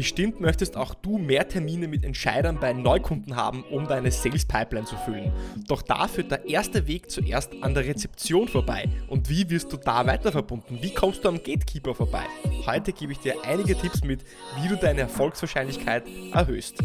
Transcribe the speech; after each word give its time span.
Bestimmt 0.00 0.40
möchtest 0.40 0.78
auch 0.78 0.94
du 0.94 1.18
mehr 1.18 1.46
Termine 1.46 1.86
mit 1.86 2.06
Entscheidern 2.06 2.58
bei 2.58 2.72
Neukunden 2.72 3.36
haben, 3.36 3.64
um 3.64 3.86
deine 3.86 4.10
Sales 4.10 4.46
Pipeline 4.46 4.86
zu 4.86 4.96
füllen. 4.96 5.30
Doch 5.68 5.82
da 5.82 6.08
führt 6.08 6.30
der 6.30 6.48
erste 6.48 6.86
Weg 6.86 7.10
zuerst 7.10 7.52
an 7.60 7.74
der 7.74 7.84
Rezeption 7.84 8.48
vorbei. 8.48 8.88
Und 9.08 9.28
wie 9.28 9.50
wirst 9.50 9.70
du 9.74 9.76
da 9.76 10.06
weiter 10.06 10.32
verbunden? 10.32 10.78
Wie 10.80 10.94
kommst 10.94 11.22
du 11.22 11.28
am 11.28 11.36
Gatekeeper 11.36 11.94
vorbei? 11.94 12.24
Heute 12.64 12.94
gebe 12.94 13.12
ich 13.12 13.18
dir 13.18 13.34
einige 13.44 13.76
Tipps 13.76 14.02
mit, 14.02 14.24
wie 14.62 14.68
du 14.68 14.76
deine 14.76 15.02
Erfolgswahrscheinlichkeit 15.02 16.04
erhöhst. 16.32 16.78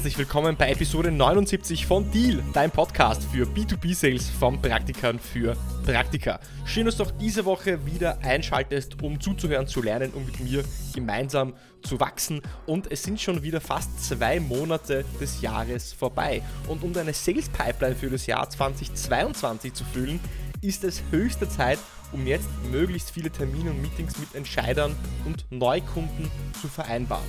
Herzlich 0.00 0.16
willkommen 0.16 0.56
bei 0.56 0.70
Episode 0.70 1.12
79 1.12 1.84
von 1.84 2.10
Deal, 2.10 2.42
dein 2.54 2.70
Podcast 2.70 3.22
für 3.22 3.44
B2B-Sales 3.44 4.30
von 4.30 4.58
Praktikern 4.62 5.18
für 5.18 5.54
Praktika. 5.84 6.40
Schön, 6.64 6.86
dass 6.86 6.96
du 6.96 7.02
auch 7.02 7.10
diese 7.10 7.44
Woche 7.44 7.84
wieder 7.84 8.16
einschaltest, 8.22 9.02
um 9.02 9.20
zuzuhören, 9.20 9.66
zu 9.66 9.82
lernen 9.82 10.12
und 10.12 10.24
mit 10.24 10.40
mir 10.40 10.64
gemeinsam 10.94 11.52
zu 11.82 12.00
wachsen. 12.00 12.40
Und 12.64 12.90
es 12.90 13.02
sind 13.02 13.20
schon 13.20 13.42
wieder 13.42 13.60
fast 13.60 14.02
zwei 14.02 14.40
Monate 14.40 15.04
des 15.20 15.42
Jahres 15.42 15.92
vorbei. 15.92 16.40
Und 16.66 16.82
um 16.82 16.94
deine 16.94 17.12
Sales-Pipeline 17.12 17.94
für 17.94 18.08
das 18.08 18.24
Jahr 18.24 18.48
2022 18.48 19.74
zu 19.74 19.84
füllen, 19.84 20.18
ist 20.62 20.82
es 20.82 21.02
höchste 21.10 21.46
Zeit, 21.46 21.78
um 22.12 22.26
jetzt 22.26 22.48
möglichst 22.70 23.10
viele 23.10 23.30
Termine 23.30 23.70
und 23.70 23.82
Meetings 23.82 24.18
mit 24.18 24.34
Entscheidern 24.34 24.96
und 25.26 25.46
Neukunden 25.50 26.30
zu 26.60 26.68
vereinbaren. 26.68 27.24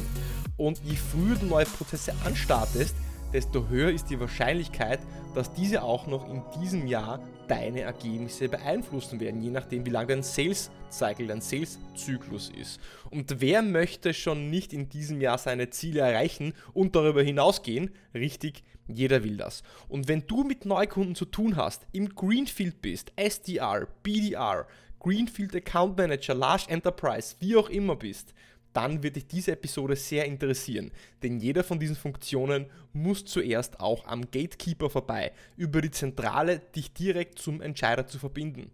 Und 0.58 0.80
je 0.84 0.95
früher 0.95 1.35
du 1.35 1.45
neue 1.45 1.66
Prozesse 1.66 2.13
anstartest, 2.23 2.95
desto 3.34 3.67
höher 3.70 3.91
ist 3.91 4.09
die 4.09 4.20
Wahrscheinlichkeit, 4.20 4.99
dass 5.34 5.53
diese 5.53 5.84
auch 5.84 6.08
noch 6.08 6.30
in 6.30 6.44
diesem 6.62 6.88
Jahr 6.88 7.20
deine 7.48 7.81
Ergebnisse 7.81 8.49
beeinflussen 8.49 9.20
werden, 9.20 9.42
je 9.42 9.50
nachdem, 9.50 9.86
wie 9.86 9.89
lang 9.89 10.08
dein 10.08 10.23
Sales-Cycle, 10.23 11.27
dein 11.27 11.42
Sales-Zyklus 11.42 12.50
ist. 12.50 12.80
Und 13.09 13.42
wer 13.42 13.61
möchte 13.61 14.14
schon 14.14 14.50
nicht 14.50 14.73
in 14.73 14.89
diesem 14.89 15.22
Jahr 15.22 15.38
seine 15.38 15.70
Ziele 15.70 16.02
erreichen 16.02 16.53
und 16.73 16.95
darüber 16.95 17.23
hinausgehen? 17.23 17.92
Richtig, 18.14 18.64
jeder 18.88 19.23
will 19.23 19.38
das. 19.38 19.64
Und 19.88 20.08
wenn 20.08 20.27
du 20.27 20.44
mit 20.44 20.66
Neukunden 20.66 21.16
zu 21.16 21.25
tun 21.25 21.55
hast, 21.55 21.88
im 21.92 22.09
Greenfield 22.16 22.81
bist, 22.81 23.11
SDR, 23.16 23.88
BDR, 24.03 24.67
Greenfield 25.02 25.55
Account 25.55 25.97
Manager, 25.97 26.35
Large 26.35 26.66
Enterprise, 26.69 27.35
wie 27.39 27.55
auch 27.55 27.69
immer 27.69 27.95
bist, 27.95 28.35
dann 28.71 29.02
wird 29.02 29.16
dich 29.16 29.27
diese 29.27 29.53
Episode 29.53 29.95
sehr 29.95 30.25
interessieren, 30.25 30.91
denn 31.23 31.39
jeder 31.39 31.63
von 31.63 31.80
diesen 31.80 31.95
Funktionen 31.95 32.67
muss 32.93 33.25
zuerst 33.25 33.80
auch 33.80 34.05
am 34.05 34.30
Gatekeeper 34.30 34.91
vorbei, 34.91 35.31
über 35.58 35.81
die 35.81 35.91
Zentrale 35.91 36.59
dich 36.75 36.93
direkt 36.93 37.39
zum 37.39 37.61
Entscheider 37.61 38.05
zu 38.05 38.19
verbinden. 38.19 38.69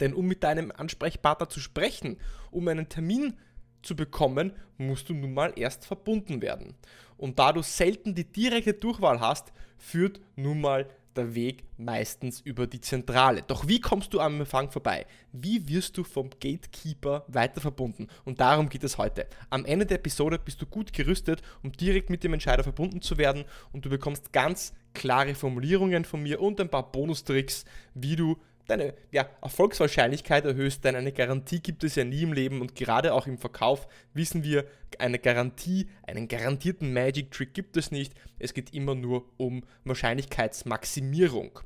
Denn 0.00 0.12
um 0.12 0.26
mit 0.26 0.42
deinem 0.42 0.72
Ansprechpartner 0.72 1.48
zu 1.48 1.60
sprechen, 1.60 2.18
um 2.50 2.66
einen 2.66 2.88
Termin 2.88 3.34
zu 3.82 3.94
bekommen, 3.94 4.52
musst 4.76 5.08
du 5.08 5.14
nun 5.14 5.34
mal 5.34 5.52
erst 5.54 5.86
verbunden 5.86 6.42
werden. 6.42 6.74
Und 7.16 7.38
da 7.38 7.52
du 7.52 7.62
selten 7.62 8.14
die 8.14 8.24
direkte 8.24 8.74
Durchwahl 8.74 9.20
hast, 9.20 9.52
führt 9.78 10.20
nun 10.34 10.60
mal 10.60 10.88
der 11.16 11.34
Weg 11.34 11.64
meistens 11.76 12.40
über 12.40 12.66
die 12.66 12.80
Zentrale. 12.80 13.42
Doch 13.42 13.66
wie 13.68 13.80
kommst 13.80 14.12
du 14.14 14.20
am 14.20 14.40
Empfang 14.40 14.70
vorbei? 14.70 15.06
Wie 15.32 15.68
wirst 15.68 15.96
du 15.96 16.04
vom 16.04 16.30
Gatekeeper 16.30 17.24
weiter 17.28 17.60
verbunden? 17.60 18.08
Und 18.24 18.40
darum 18.40 18.68
geht 18.68 18.84
es 18.84 18.98
heute. 18.98 19.26
Am 19.50 19.64
Ende 19.64 19.86
der 19.86 19.98
Episode 19.98 20.38
bist 20.38 20.60
du 20.60 20.66
gut 20.66 20.92
gerüstet, 20.92 21.42
um 21.62 21.72
direkt 21.72 22.10
mit 22.10 22.24
dem 22.24 22.34
Entscheider 22.34 22.62
verbunden 22.62 23.00
zu 23.00 23.18
werden 23.18 23.44
und 23.72 23.84
du 23.84 23.90
bekommst 23.90 24.32
ganz 24.32 24.72
klare 24.92 25.34
Formulierungen 25.34 26.04
von 26.04 26.22
mir 26.22 26.40
und 26.40 26.60
ein 26.60 26.68
paar 26.68 26.90
Bonustricks, 26.90 27.64
wie 27.94 28.16
du 28.16 28.38
deine 28.66 28.94
ja, 29.10 29.28
Erfolgswahrscheinlichkeit 29.42 30.44
erhöhst, 30.44 30.84
denn 30.84 30.96
eine 30.96 31.12
Garantie 31.12 31.60
gibt 31.60 31.84
es 31.84 31.94
ja 31.94 32.04
nie 32.04 32.22
im 32.22 32.32
Leben 32.32 32.60
und 32.60 32.74
gerade 32.74 33.12
auch 33.12 33.26
im 33.26 33.38
Verkauf 33.38 33.86
wissen 34.12 34.42
wir, 34.42 34.66
eine 34.98 35.18
Garantie, 35.18 35.88
einen 36.04 36.28
garantierten 36.28 36.92
Magic 36.92 37.30
Trick 37.30 37.52
gibt 37.52 37.76
es 37.76 37.90
nicht. 37.90 38.14
Es 38.38 38.54
geht 38.54 38.72
immer 38.72 38.94
nur 38.94 39.24
um 39.36 39.64
Wahrscheinlichkeitsmaximierung. 39.84 41.58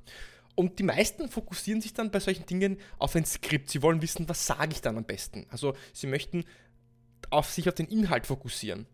Und 0.54 0.78
die 0.78 0.84
meisten 0.84 1.28
fokussieren 1.28 1.80
sich 1.80 1.94
dann 1.94 2.10
bei 2.10 2.18
solchen 2.18 2.46
Dingen 2.46 2.78
auf 2.98 3.14
ein 3.14 3.24
Skript. 3.24 3.70
Sie 3.70 3.82
wollen 3.82 4.02
wissen, 4.02 4.28
was 4.28 4.44
sage 4.46 4.72
ich 4.72 4.80
dann 4.80 4.96
am 4.96 5.04
besten. 5.04 5.46
Also 5.50 5.74
sie 5.92 6.08
möchten 6.08 6.44
auf 7.30 7.50
sich 7.50 7.68
auf 7.68 7.74
den 7.74 7.86
Inhalt 7.86 8.26
fokussieren. 8.26 8.86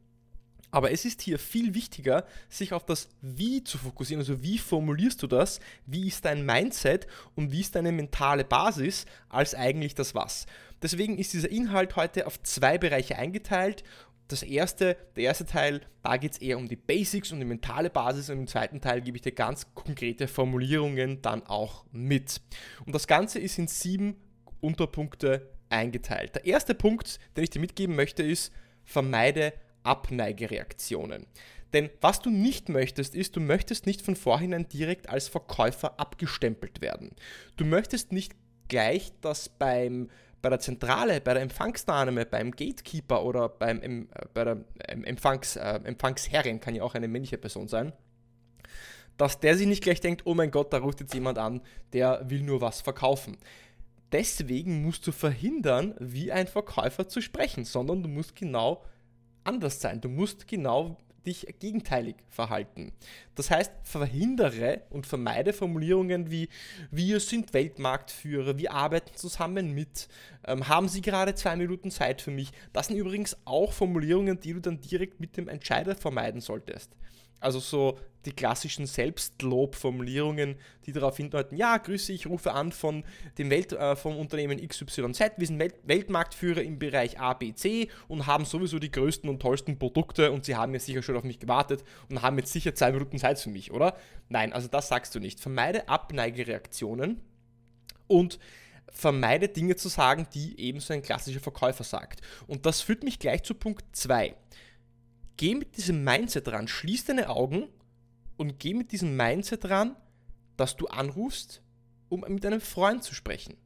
Aber 0.75 0.91
es 0.91 1.05
ist 1.05 1.23
hier 1.23 1.39
viel 1.39 1.73
wichtiger, 1.73 2.27
sich 2.49 2.73
auf 2.73 2.85
das 2.85 3.09
Wie 3.21 3.63
zu 3.63 3.79
fokussieren. 3.79 4.21
Also 4.21 4.43
wie 4.43 4.59
formulierst 4.59 5.23
du 5.23 5.29
das? 5.29 5.61
Wie 5.87 6.09
ist 6.09 6.25
dein 6.25 6.45
Mindset 6.45 7.07
und 7.37 7.53
wie 7.53 7.61
ist 7.61 7.77
deine 7.77 7.93
mentale 7.93 8.43
Basis 8.43 9.07
als 9.29 9.55
eigentlich 9.55 9.95
das 9.95 10.17
Was? 10.17 10.47
Deswegen 10.83 11.17
ist 11.17 11.33
dieser 11.33 11.49
Inhalt 11.49 11.95
heute 11.95 12.27
auf 12.27 12.43
zwei 12.43 12.77
Bereiche 12.77 13.17
eingeteilt. 13.17 13.85
Das 14.27 14.43
erste, 14.43 14.97
der 15.15 15.23
erste 15.23 15.47
Teil, 15.47 15.81
da 16.03 16.17
geht 16.17 16.33
es 16.33 16.39
eher 16.39 16.59
um 16.59 16.69
die 16.69 16.75
Basics 16.75 17.31
und 17.31 17.39
die 17.39 17.47
mentale 17.47 17.89
Basis 17.89 18.29
und 18.29 18.39
im 18.39 18.47
zweiten 18.49 18.81
Teil 18.81 19.01
gebe 19.01 19.17
ich 19.17 19.23
dir 19.23 19.31
ganz 19.31 19.73
konkrete 19.75 20.27
Formulierungen 20.27 21.23
dann 21.23 21.47
auch 21.47 21.85
mit. 21.93 22.41
Und 22.85 22.97
das 22.97 23.07
Ganze 23.07 23.39
ist 23.39 23.61
in 23.61 23.69
sieben 23.69 24.17
Unterpunkte 24.61 25.53
eingeteilt. 25.69 26.35
Der 26.35 26.47
erste 26.47 26.75
Punkt, 26.75 27.21
den 27.37 27.45
ich 27.45 27.51
dir 27.51 27.61
mitgeben 27.61 27.95
möchte, 27.95 28.25
ist, 28.25 28.53
vermeide 28.85 29.53
Abneigereaktionen. 29.85 31.27
Denn 31.73 31.91
was 32.01 32.21
du 32.21 32.31
nicht 32.31 32.69
möchtest, 32.69 33.15
ist, 33.15 33.35
du 33.37 33.41
möchtest 33.41 33.87
nicht 33.87 34.03
von 34.03 34.15
vorhinein 34.15 34.69
direkt 34.69 35.09
als 35.09 35.29
Verkäufer 35.29 35.99
abgestempelt 35.99 36.81
werden. 36.81 37.11
Du 37.57 37.65
möchtest 37.65 38.13
nicht 38.13 38.33
gleich, 38.69 39.13
dass 39.21 39.49
beim, 39.49 40.09
bei 40.41 40.51
der 40.51 40.61
Zentrale, 40.61 41.21
bei 41.21 41.35
der 41.35 41.43
Empfangsnahme, 41.43 42.27
beim 42.27 42.53
Gatekeeper 42.53 43.25
oder 43.25 43.49
beim, 43.49 43.83
äh, 43.83 44.07
bei 44.33 44.45
der 44.45 44.65
Empfangs, 44.87 45.57
äh, 45.57 45.81
Empfangsherrin, 45.83 46.61
kann 46.61 46.77
ja 46.77 46.85
auch 46.85 46.95
eine 46.95 47.09
männliche 47.09 47.39
Person 47.39 47.67
sein, 47.67 47.93
dass 49.17 49.41
der 49.41 49.57
sich 49.57 49.67
nicht 49.67 49.83
gleich 49.83 50.01
denkt, 50.01 50.23
oh 50.27 50.35
mein 50.35 50.53
Gott, 50.53 50.73
da 50.73 50.79
ruft 50.79 51.01
jetzt 51.01 51.15
jemand 51.15 51.39
an, 51.39 51.61
der 51.93 52.29
will 52.31 52.43
nur 52.43 52.61
was 52.61 52.83
verkaufen. 52.83 53.37
Deswegen 54.13 54.83
musst 54.83 55.07
du 55.09 55.13
verhindern, 55.13 55.95
wie 55.99 56.31
ein 56.31 56.47
Verkäufer 56.47 57.09
zu 57.09 57.21
sprechen, 57.21 57.65
sondern 57.65 58.01
du 58.03 58.09
musst 58.09 58.37
genau 58.37 58.85
anders 59.45 59.81
sein. 59.81 60.01
Du 60.01 60.09
musst 60.09 60.49
genau 60.49 60.97
dich 61.25 61.47
gegenteilig 61.59 62.17
verhalten. 62.29 62.93
Das 63.35 63.51
heißt, 63.51 63.73
verhindere 63.83 64.83
und 64.91 65.07
vermeide 65.07 65.53
Formulierungen 65.53 66.31
wie 66.31 66.49
wir 66.91 67.21
sind 67.21 67.55
Weltmarktführer, 67.55 68.59
wir 68.59 68.73
arbeiten 68.73 69.17
zusammen 69.17 69.73
mit, 69.73 70.09
ähm, 70.47 70.69
haben 70.69 70.89
Sie 70.89 71.01
gerade 71.01 71.35
zwei 71.35 71.57
Minuten 71.57 71.91
Zeit 71.91 72.21
für 72.21 72.31
mich. 72.31 72.51
Das 72.73 72.89
sind 72.89 72.97
übrigens 72.97 73.37
auch 73.45 73.73
Formulierungen, 73.73 74.39
die 74.41 74.53
du 74.53 74.61
dann 74.61 74.81
direkt 74.81 75.21
mit 75.21 75.37
dem 75.37 75.49
Entscheider 75.49 75.95
vermeiden 75.95 76.41
solltest. 76.41 76.91
Also 77.41 77.61
so 77.61 77.99
die 78.25 78.33
klassischen 78.33 78.87
Selbstlobformulierungen, 78.87 80.57
die 80.87 80.93
darauf 80.93 81.17
hindeuten, 81.17 81.57
ja, 81.57 81.77
grüße, 81.77 82.13
ich 82.13 82.27
rufe 82.27 82.53
an 82.53 82.73
von 82.73 83.05
dem 83.39 83.51
Welt, 83.51 83.73
äh, 83.73 83.97
vom 83.97 84.17
Unternehmen 84.17 84.67
XYZ, 84.67 85.21
wir 85.37 85.47
sind 85.47 85.59
Welt 85.59 85.75
Weltmarktführer 85.85 86.63
im 86.63 86.79
Bereich 86.79 87.19
ABC 87.19 87.89
und 88.09 88.27
haben 88.27 88.45
sowieso 88.45 88.79
die 88.79 88.91
größten 88.91 89.29
und 89.29 89.41
tollsten 89.41 89.79
Produkte 89.79 90.33
und 90.33 90.45
sie 90.45 90.57
haben 90.57 90.73
jetzt 90.75 90.87
sicher 90.87 91.03
schon 91.03 91.17
auf 91.17 91.25
mich 91.25 91.39
gewartet 91.39 91.85
und 92.11 92.23
haben 92.23 92.39
jetzt 92.39 92.53
sicher 92.53 92.75
zwei 92.75 92.93
Minuten 92.93 93.19
Zeit 93.19 93.39
für 93.39 93.51
mich, 93.51 93.73
oder? 93.73 93.97
Nein, 94.29 94.53
also 94.53 94.69
das 94.69 94.89
sagst 94.89 95.15
du 95.15 95.21
nicht. 95.21 95.41
Vermeide 95.41 95.89
Abneigereaktionen 95.89 97.21
und 98.07 98.39
vermeide 98.91 99.49
Dinge 99.49 99.77
zu 99.77 99.89
sagen, 99.89 100.27
die 100.35 100.59
eben 100.61 100.81
so 100.81 100.95
ein 100.95 101.03
klassischer 101.03 101.41
Verkäufer 101.41 101.85
sagt. 101.85 102.21
Und 102.47 102.65
das 102.65 102.81
führt 102.81 103.03
mich 103.03 103.19
gleich 103.19 103.43
zu 103.43 103.55
Punkt 103.55 103.85
2 103.93 104.35
geh 105.37 105.55
mit 105.55 105.77
diesem 105.77 106.05
Mindset 106.05 106.49
ran, 106.49 106.69
schließ 106.69 107.07
deine 107.07 107.29
Augen 107.29 107.69
und 108.37 108.59
geh 108.59 108.75
mit 108.75 108.93
diesem 108.93 109.17
Mindset 109.17 109.69
ran, 109.69 109.97
dass 110.57 110.77
du 110.77 110.87
anrufst, 110.87 111.63
um 112.09 112.21
mit 112.29 112.45
einem 112.47 112.61
Freund 112.61 113.03
zu 113.03 113.15
sprechen. 113.15 113.57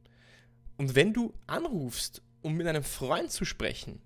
Und 0.77 0.95
wenn 0.95 1.13
du 1.13 1.33
anrufst, 1.47 2.21
um 2.41 2.55
mit 2.55 2.67
einem 2.67 2.83
Freund 2.83 3.31
zu 3.31 3.45
sprechen, 3.45 4.01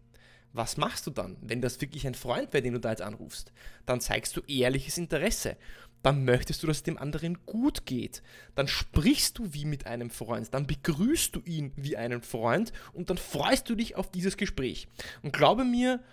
was 0.54 0.78
machst 0.78 1.08
du 1.08 1.12
dann, 1.12 1.38
wenn 1.42 1.62
das 1.62 1.82
wirklich 1.82 2.06
ein 2.06 2.14
Freund 2.14 2.54
wäre, 2.54 2.62
den 2.62 2.74
du 2.74 2.80
da 2.80 2.92
jetzt 2.92 3.02
anrufst? 3.02 3.52
Dann 3.86 4.02
zeigst 4.02 4.38
du 4.38 4.42
ehrliches 4.42 4.98
Interesse. 4.98 5.58
Dann 6.04 6.26
möchtest 6.26 6.62
du, 6.62 6.68
dass 6.68 6.78
es 6.78 6.84
dem 6.84 6.98
anderen 6.98 7.46
gut 7.46 7.86
geht. 7.86 8.22
Dann 8.56 8.68
sprichst 8.68 9.40
du 9.40 9.54
wie 9.54 9.66
mit 9.66 9.88
einem 9.88 10.10
Freund. 10.10 10.54
Dann 10.54 10.68
begrüßt 10.68 11.36
du 11.36 11.42
ihn 11.42 11.72
wie 11.76 11.98
einen 11.98 12.22
Freund 12.22 12.72
und 12.92 13.10
dann 13.10 13.18
freust 13.18 13.70
du 13.70 13.76
dich 13.76 13.96
auf 13.96 14.12
dieses 14.12 14.38
Gespräch. 14.38 14.88
Und 15.24 15.34
glaube 15.34 15.64
mir, 15.64 16.04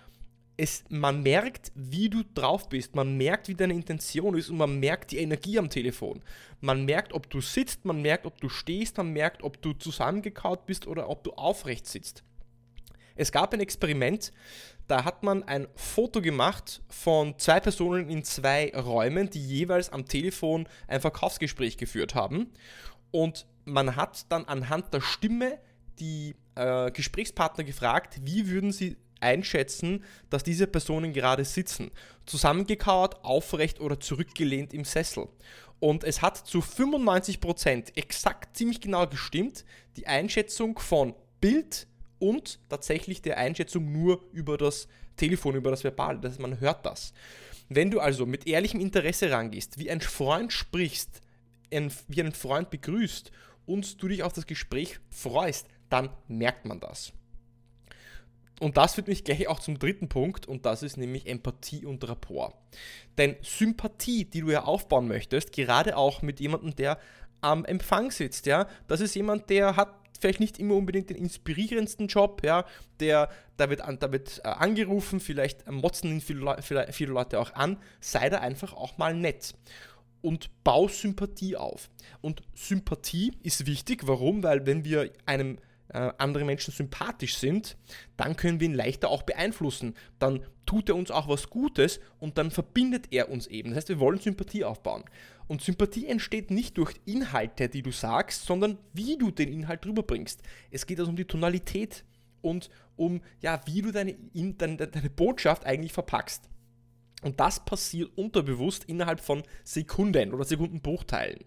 es, 0.61 0.83
man 0.89 1.23
merkt, 1.23 1.71
wie 1.73 2.07
du 2.07 2.21
drauf 2.35 2.69
bist, 2.69 2.93
man 2.93 3.17
merkt, 3.17 3.47
wie 3.47 3.55
deine 3.55 3.73
Intention 3.73 4.37
ist 4.37 4.51
und 4.51 4.57
man 4.57 4.79
merkt 4.79 5.09
die 5.09 5.17
Energie 5.17 5.57
am 5.57 5.71
Telefon. 5.71 6.21
Man 6.59 6.85
merkt, 6.85 7.13
ob 7.13 7.27
du 7.31 7.41
sitzt, 7.41 7.83
man 7.83 8.03
merkt, 8.03 8.27
ob 8.27 8.39
du 8.39 8.47
stehst, 8.47 8.95
man 8.97 9.11
merkt, 9.11 9.41
ob 9.41 9.59
du 9.63 9.73
zusammengekaut 9.73 10.67
bist 10.67 10.85
oder 10.85 11.09
ob 11.09 11.23
du 11.23 11.31
aufrecht 11.31 11.87
sitzt. 11.87 12.23
Es 13.15 13.31
gab 13.31 13.55
ein 13.55 13.59
Experiment, 13.59 14.31
da 14.85 15.03
hat 15.03 15.23
man 15.23 15.41
ein 15.41 15.67
Foto 15.73 16.21
gemacht 16.21 16.83
von 16.89 17.39
zwei 17.39 17.59
Personen 17.59 18.07
in 18.07 18.23
zwei 18.23 18.71
Räumen, 18.75 19.31
die 19.31 19.43
jeweils 19.43 19.89
am 19.89 20.05
Telefon 20.05 20.67
ein 20.87 21.01
Verkaufsgespräch 21.01 21.77
geführt 21.77 22.13
haben. 22.13 22.51
Und 23.09 23.47
man 23.65 23.95
hat 23.95 24.31
dann 24.31 24.45
anhand 24.45 24.93
der 24.93 25.01
Stimme 25.01 25.57
die 25.99 26.35
äh, 26.53 26.91
Gesprächspartner 26.91 27.63
gefragt, 27.63 28.19
wie 28.23 28.47
würden 28.47 28.71
sie 28.71 28.97
einschätzen, 29.21 30.03
dass 30.29 30.43
diese 30.43 30.67
Personen 30.67 31.13
gerade 31.13 31.45
sitzen. 31.45 31.91
Zusammengekauert, 32.25 33.23
aufrecht 33.23 33.79
oder 33.79 33.99
zurückgelehnt 33.99 34.73
im 34.73 34.85
Sessel. 34.85 35.27
Und 35.79 36.03
es 36.03 36.21
hat 36.21 36.37
zu 36.37 36.59
95% 36.59 37.97
exakt 37.97 38.55
ziemlich 38.55 38.81
genau 38.81 39.07
gestimmt, 39.07 39.65
die 39.97 40.07
Einschätzung 40.07 40.77
von 40.77 41.15
Bild 41.39 41.87
und 42.19 42.59
tatsächlich 42.69 43.21
der 43.21 43.37
Einschätzung 43.37 43.91
nur 43.91 44.23
über 44.31 44.57
das 44.57 44.87
Telefon, 45.17 45.55
über 45.55 45.71
das 45.71 45.83
Verbal. 45.83 46.19
Das 46.19 46.37
man 46.37 46.59
hört 46.59 46.85
das. 46.85 47.13
Wenn 47.67 47.89
du 47.89 47.99
also 47.99 48.25
mit 48.25 48.47
ehrlichem 48.47 48.79
Interesse 48.79 49.31
rangehst, 49.31 49.79
wie 49.79 49.89
ein 49.89 50.01
Freund 50.01 50.53
sprichst, 50.53 51.21
wie 51.69 52.21
einen 52.21 52.33
Freund 52.33 52.69
begrüßt 52.69 53.31
und 53.65 54.01
du 54.01 54.07
dich 54.07 54.23
auf 54.23 54.33
das 54.33 54.45
Gespräch 54.45 54.99
freust, 55.09 55.67
dann 55.89 56.09
merkt 56.27 56.65
man 56.65 56.79
das. 56.79 57.13
Und 58.61 58.77
das 58.77 58.93
führt 58.93 59.07
mich 59.07 59.23
gleich 59.23 59.47
auch 59.47 59.59
zum 59.59 59.79
dritten 59.79 60.07
Punkt 60.07 60.47
und 60.47 60.67
das 60.67 60.83
ist 60.83 60.95
nämlich 60.95 61.25
Empathie 61.25 61.83
und 61.83 62.07
Rapport. 62.07 62.53
Denn 63.17 63.35
Sympathie, 63.41 64.25
die 64.25 64.41
du 64.41 64.51
ja 64.51 64.65
aufbauen 64.65 65.07
möchtest, 65.07 65.51
gerade 65.51 65.97
auch 65.97 66.21
mit 66.21 66.39
jemandem, 66.39 66.75
der 66.75 66.99
am 67.41 67.65
Empfang 67.65 68.11
sitzt, 68.11 68.45
ja, 68.45 68.67
das 68.87 69.01
ist 69.01 69.15
jemand, 69.15 69.49
der 69.49 69.77
hat 69.77 69.95
vielleicht 70.19 70.39
nicht 70.39 70.59
immer 70.59 70.75
unbedingt 70.75 71.09
den 71.09 71.17
inspirierendsten 71.17 72.05
Job, 72.05 72.43
ja, 72.45 72.65
der, 72.99 73.29
da 73.57 73.71
wird, 73.71 73.81
da 73.81 74.11
wird 74.11 74.41
äh, 74.43 74.49
angerufen, 74.49 75.19
vielleicht 75.19 75.67
motzen 75.67 76.11
ihn 76.11 76.21
viele, 76.21 76.57
viele, 76.61 76.93
viele 76.93 77.13
Leute 77.13 77.39
auch 77.39 77.55
an, 77.55 77.77
sei 77.99 78.29
da 78.29 78.41
einfach 78.41 78.73
auch 78.73 78.95
mal 78.99 79.15
nett 79.15 79.55
und 80.21 80.51
bau 80.63 80.87
Sympathie 80.87 81.57
auf. 81.57 81.89
Und 82.21 82.43
Sympathie 82.53 83.33
ist 83.41 83.65
wichtig, 83.65 84.05
warum? 84.05 84.43
Weil 84.43 84.67
wenn 84.67 84.85
wir 84.85 85.09
einem 85.25 85.57
äh, 85.93 86.11
andere 86.17 86.45
Menschen 86.45 86.73
sympathisch 86.73 87.37
sind, 87.37 87.77
dann 88.17 88.35
können 88.35 88.59
wir 88.59 88.67
ihn 88.67 88.73
leichter 88.73 89.09
auch 89.09 89.23
beeinflussen. 89.23 89.95
Dann 90.19 90.45
tut 90.65 90.89
er 90.89 90.95
uns 90.95 91.11
auch 91.11 91.27
was 91.27 91.49
Gutes 91.49 91.99
und 92.19 92.37
dann 92.37 92.51
verbindet 92.51 93.07
er 93.11 93.29
uns 93.29 93.47
eben. 93.47 93.69
Das 93.69 93.77
heißt, 93.77 93.89
wir 93.89 93.99
wollen 93.99 94.19
Sympathie 94.19 94.63
aufbauen. 94.63 95.03
Und 95.47 95.61
Sympathie 95.61 96.07
entsteht 96.07 96.49
nicht 96.49 96.77
durch 96.77 96.93
Inhalte, 97.05 97.67
die 97.67 97.81
du 97.81 97.91
sagst, 97.91 98.45
sondern 98.45 98.77
wie 98.93 99.17
du 99.17 99.31
den 99.31 99.51
Inhalt 99.51 99.85
rüberbringst. 99.85 100.41
Es 100.69 100.85
geht 100.85 100.99
also 100.99 101.11
um 101.11 101.17
die 101.17 101.25
Tonalität 101.25 102.05
und 102.41 102.69
um, 102.95 103.21
ja, 103.41 103.59
wie 103.65 103.81
du 103.81 103.91
deine, 103.91 104.15
deine, 104.33 104.77
deine 104.77 105.09
Botschaft 105.09 105.65
eigentlich 105.65 105.91
verpackst. 105.91 106.49
Und 107.21 107.39
das 107.39 107.63
passiert 107.65 108.11
unterbewusst 108.15 108.85
innerhalb 108.85 109.19
von 109.19 109.43
Sekunden 109.63 110.33
oder 110.33 110.43
Sekundenbruchteilen. 110.43 111.39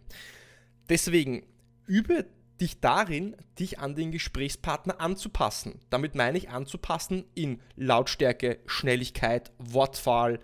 Deswegen 0.89 1.45
übe 1.87 2.27
dich 2.61 2.81
darin, 2.81 3.37
dich 3.59 3.79
an 3.79 3.95
den 3.95 4.13
Gesprächspartner 4.13 5.01
anzupassen. 5.01 5.81
Damit 5.91 6.15
meine 6.15 6.39
ich 6.39 6.51
anzupassen 6.51 7.25
in 7.35 7.61
Lautstärke, 7.77 8.59
Schnelligkeit, 8.67 9.53
Wortwahl, 9.59 10.41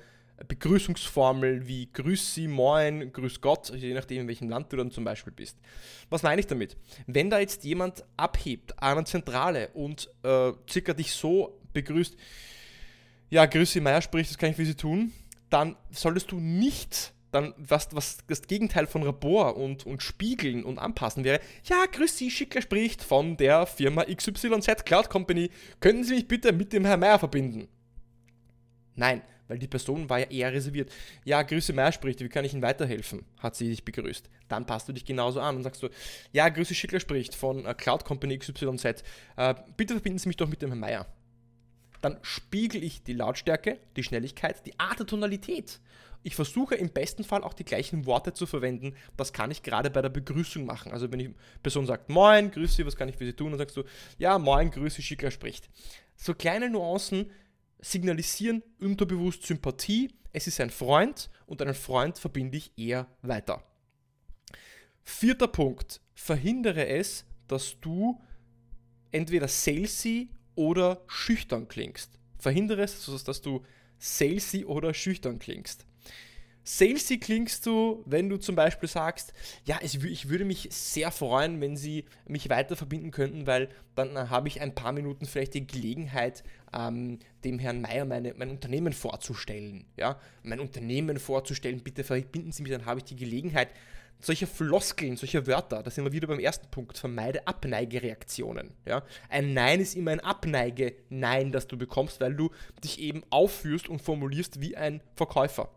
Begrüßungsformel 0.48 1.68
wie 1.68 1.90
Grüß 1.92 2.34
Sie, 2.34 2.48
Moin, 2.48 3.12
Grüß 3.12 3.40
Gott, 3.40 3.70
je 3.74 3.92
nachdem, 3.94 4.22
in 4.22 4.28
welchem 4.28 4.48
Land 4.48 4.72
du 4.72 4.76
dann 4.76 4.90
zum 4.90 5.04
Beispiel 5.04 5.32
bist. 5.32 5.58
Was 6.08 6.22
meine 6.22 6.40
ich 6.40 6.46
damit? 6.46 6.76
Wenn 7.06 7.30
da 7.30 7.38
jetzt 7.38 7.64
jemand 7.64 8.04
abhebt 8.16 8.82
an 8.82 8.92
einer 8.92 9.04
Zentrale 9.04 9.68
und 9.74 10.08
äh, 10.22 10.52
circa 10.68 10.94
dich 10.94 11.12
so 11.12 11.60
begrüßt, 11.72 12.16
ja, 13.28 13.46
Grüß 13.46 13.72
Sie, 13.72 13.80
Meier 13.80 14.02
spricht, 14.02 14.30
das 14.30 14.38
kann 14.38 14.50
ich 14.50 14.56
für 14.56 14.64
Sie 14.64 14.74
tun, 14.74 15.12
dann 15.50 15.76
solltest 15.90 16.32
du 16.32 16.40
nicht 16.40 17.12
dann 17.30 17.54
was, 17.56 17.88
was 17.92 18.18
das 18.26 18.42
Gegenteil 18.42 18.86
von 18.86 19.02
Rapport 19.02 19.56
und, 19.56 19.86
und 19.86 20.02
Spiegeln 20.02 20.64
und 20.64 20.78
Anpassen 20.78 21.24
wäre, 21.24 21.40
ja, 21.64 21.86
grüß 21.86 22.16
Sie, 22.16 22.30
Schicker 22.30 22.62
spricht 22.62 23.02
von 23.02 23.36
der 23.36 23.66
Firma 23.66 24.04
XYZ 24.04 24.84
Cloud 24.84 25.10
Company. 25.10 25.50
Können 25.80 26.04
Sie 26.04 26.14
mich 26.14 26.28
bitte 26.28 26.52
mit 26.52 26.72
dem 26.72 26.84
Herrn 26.84 27.00
Meier 27.00 27.18
verbinden? 27.18 27.68
Nein, 28.96 29.22
weil 29.48 29.58
die 29.58 29.68
Person 29.68 30.08
war 30.08 30.18
ja 30.18 30.26
eher 30.26 30.52
reserviert. 30.52 30.92
Ja, 31.24 31.42
Grüße 31.42 31.72
Meier 31.72 31.92
spricht, 31.92 32.20
wie 32.20 32.28
kann 32.28 32.44
ich 32.44 32.52
Ihnen 32.52 32.62
weiterhelfen? 32.62 33.24
Hat 33.38 33.56
sie 33.56 33.68
dich 33.68 33.84
begrüßt. 33.84 34.28
Dann 34.48 34.66
passt 34.66 34.88
du 34.88 34.92
dich 34.92 35.04
genauso 35.04 35.40
an 35.40 35.56
und 35.56 35.62
sagst 35.62 35.82
du, 35.82 35.88
ja, 36.32 36.48
Grüße 36.48 36.74
Schickler 36.74 37.00
spricht 37.00 37.34
von 37.34 37.64
äh, 37.64 37.74
Cloud 37.74 38.04
Company 38.04 38.38
XYZ. 38.38 39.02
Äh, 39.36 39.54
bitte 39.76 39.94
verbinden 39.94 40.18
Sie 40.18 40.28
mich 40.28 40.36
doch 40.36 40.48
mit 40.48 40.62
dem 40.62 40.70
Herrn 40.70 40.80
Meier. 40.80 41.06
Dann 42.00 42.18
spiegel 42.22 42.82
ich 42.82 43.02
die 43.02 43.12
Lautstärke, 43.12 43.78
die 43.96 44.02
Schnelligkeit, 44.02 44.64
die 44.66 44.78
Art 44.78 44.98
der 44.98 45.06
Tonalität 45.06 45.80
ich 46.22 46.34
versuche 46.34 46.74
im 46.74 46.90
besten 46.90 47.24
Fall 47.24 47.42
auch 47.42 47.54
die 47.54 47.64
gleichen 47.64 48.04
Worte 48.04 48.34
zu 48.34 48.46
verwenden. 48.46 48.94
Das 49.16 49.32
kann 49.32 49.50
ich 49.50 49.62
gerade 49.62 49.90
bei 49.90 50.02
der 50.02 50.10
Begrüßung 50.10 50.66
machen. 50.66 50.92
Also 50.92 51.10
wenn 51.10 51.18
die 51.18 51.34
Person 51.62 51.86
sagt, 51.86 52.10
Moin, 52.10 52.50
grüß 52.50 52.76
Sie, 52.76 52.84
was 52.84 52.96
kann 52.96 53.08
ich 53.08 53.16
für 53.16 53.24
Sie 53.24 53.32
tun? 53.32 53.50
Dann 53.50 53.58
sagst 53.58 53.76
du, 53.76 53.84
ja, 54.18 54.38
Moin, 54.38 54.70
grüß 54.70 54.94
Sie, 54.94 55.02
Schickler 55.02 55.30
spricht. 55.30 55.70
So 56.16 56.34
kleine 56.34 56.68
Nuancen 56.68 57.30
signalisieren 57.78 58.62
unterbewusst 58.80 59.46
Sympathie. 59.46 60.12
Es 60.32 60.46
ist 60.46 60.60
ein 60.60 60.70
Freund 60.70 61.30
und 61.46 61.62
einen 61.62 61.74
Freund 61.74 62.18
verbinde 62.18 62.58
ich 62.58 62.72
eher 62.76 63.06
weiter. 63.22 63.64
Vierter 65.02 65.48
Punkt. 65.48 66.00
Verhindere 66.14 66.86
es, 66.86 67.24
dass 67.48 67.80
du 67.80 68.20
entweder 69.10 69.48
salesy 69.48 70.28
oder 70.54 71.02
schüchtern 71.06 71.66
klingst. 71.66 72.18
Verhindere 72.38 72.82
es, 72.82 73.06
dass 73.24 73.40
du 73.40 73.64
salesy 73.98 74.66
oder 74.66 74.92
schüchtern 74.92 75.38
klingst. 75.38 75.86
Salesy 76.62 77.18
klingst 77.18 77.64
du, 77.66 78.02
wenn 78.06 78.28
du 78.28 78.36
zum 78.36 78.54
Beispiel 78.54 78.88
sagst, 78.88 79.32
ja, 79.64 79.78
ich 79.82 80.28
würde 80.28 80.44
mich 80.44 80.68
sehr 80.70 81.10
freuen, 81.10 81.60
wenn 81.60 81.76
Sie 81.76 82.04
mich 82.26 82.50
weiter 82.50 82.76
verbinden 82.76 83.10
könnten, 83.10 83.46
weil 83.46 83.68
dann 83.94 84.16
äh, 84.16 84.26
habe 84.28 84.48
ich 84.48 84.60
ein 84.60 84.74
paar 84.74 84.92
Minuten 84.92 85.26
vielleicht 85.26 85.54
die 85.54 85.66
Gelegenheit, 85.66 86.44
ähm, 86.72 87.18
dem 87.44 87.58
Herrn 87.58 87.80
Meier 87.80 88.04
meine, 88.04 88.34
mein 88.34 88.50
Unternehmen 88.50 88.92
vorzustellen. 88.92 89.86
Ja? 89.96 90.18
Mein 90.42 90.60
Unternehmen 90.60 91.18
vorzustellen, 91.18 91.80
bitte 91.80 92.04
verbinden 92.04 92.52
Sie 92.52 92.62
mich, 92.62 92.72
dann 92.72 92.86
habe 92.86 93.00
ich 93.00 93.04
die 93.04 93.16
Gelegenheit. 93.16 93.68
Solche 94.22 94.46
Floskeln, 94.46 95.16
solche 95.16 95.46
Wörter, 95.46 95.82
da 95.82 95.90
sind 95.90 96.04
wir 96.04 96.12
wieder 96.12 96.26
beim 96.26 96.40
ersten 96.40 96.70
Punkt, 96.70 96.98
vermeide 96.98 97.46
Abneigereaktionen. 97.46 98.74
Ja? 98.84 99.02
Ein 99.30 99.54
Nein 99.54 99.80
ist 99.80 99.96
immer 99.96 100.10
ein 100.10 100.20
Abneige-Nein, 100.20 101.52
das 101.52 101.66
du 101.66 101.78
bekommst, 101.78 102.20
weil 102.20 102.34
du 102.34 102.50
dich 102.84 103.00
eben 103.00 103.22
aufführst 103.30 103.88
und 103.88 104.02
formulierst 104.02 104.60
wie 104.60 104.76
ein 104.76 105.00
Verkäufer. 105.16 105.70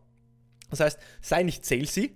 Das 0.73 0.79
heißt, 0.81 0.99
sei 1.21 1.43
nicht 1.43 1.65
salesy 1.65 2.15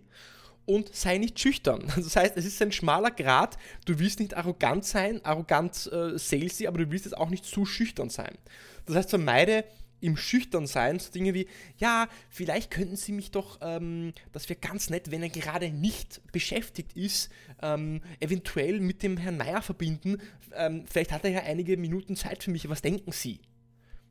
und 0.65 0.93
sei 0.93 1.17
nicht 1.17 1.39
schüchtern. 1.39 1.91
Das 1.95 2.15
heißt, 2.15 2.37
es 2.37 2.45
ist 2.45 2.61
ein 2.61 2.71
schmaler 2.71 3.11
Grad. 3.11 3.57
Du 3.85 3.99
willst 3.99 4.19
nicht 4.19 4.35
arrogant 4.35 4.85
sein, 4.85 5.23
arrogant 5.23 5.89
äh, 5.91 6.17
salesy, 6.17 6.67
aber 6.67 6.79
du 6.79 6.91
willst 6.91 7.05
jetzt 7.05 7.17
auch 7.17 7.29
nicht 7.29 7.45
zu 7.45 7.65
schüchtern 7.65 8.09
sein. 8.09 8.37
Das 8.85 8.95
heißt, 8.95 9.09
vermeide 9.09 9.63
im 9.99 10.15
Schüchternsein 10.15 10.99
so 10.99 11.11
Dinge 11.11 11.33
wie, 11.33 11.47
ja, 11.77 12.07
vielleicht 12.29 12.69
könnten 12.69 12.95
Sie 12.95 13.11
mich 13.11 13.31
doch, 13.31 13.57
ähm, 13.61 14.13
das 14.31 14.47
wäre 14.49 14.59
ganz 14.59 14.89
nett, 14.89 15.09
wenn 15.09 15.23
er 15.23 15.29
gerade 15.29 15.71
nicht 15.71 16.21
beschäftigt 16.31 16.95
ist, 16.95 17.31
ähm, 17.61 18.01
eventuell 18.19 18.79
mit 18.79 19.01
dem 19.01 19.17
Herrn 19.17 19.37
Meier 19.37 19.61
verbinden. 19.61 20.17
Ähm, 20.55 20.85
vielleicht 20.87 21.11
hat 21.11 21.23
er 21.23 21.31
ja 21.31 21.39
einige 21.41 21.77
Minuten 21.77 22.15
Zeit 22.15 22.43
für 22.43 22.51
mich. 22.51 22.69
Was 22.69 22.81
denken 22.81 23.11
Sie? 23.11 23.39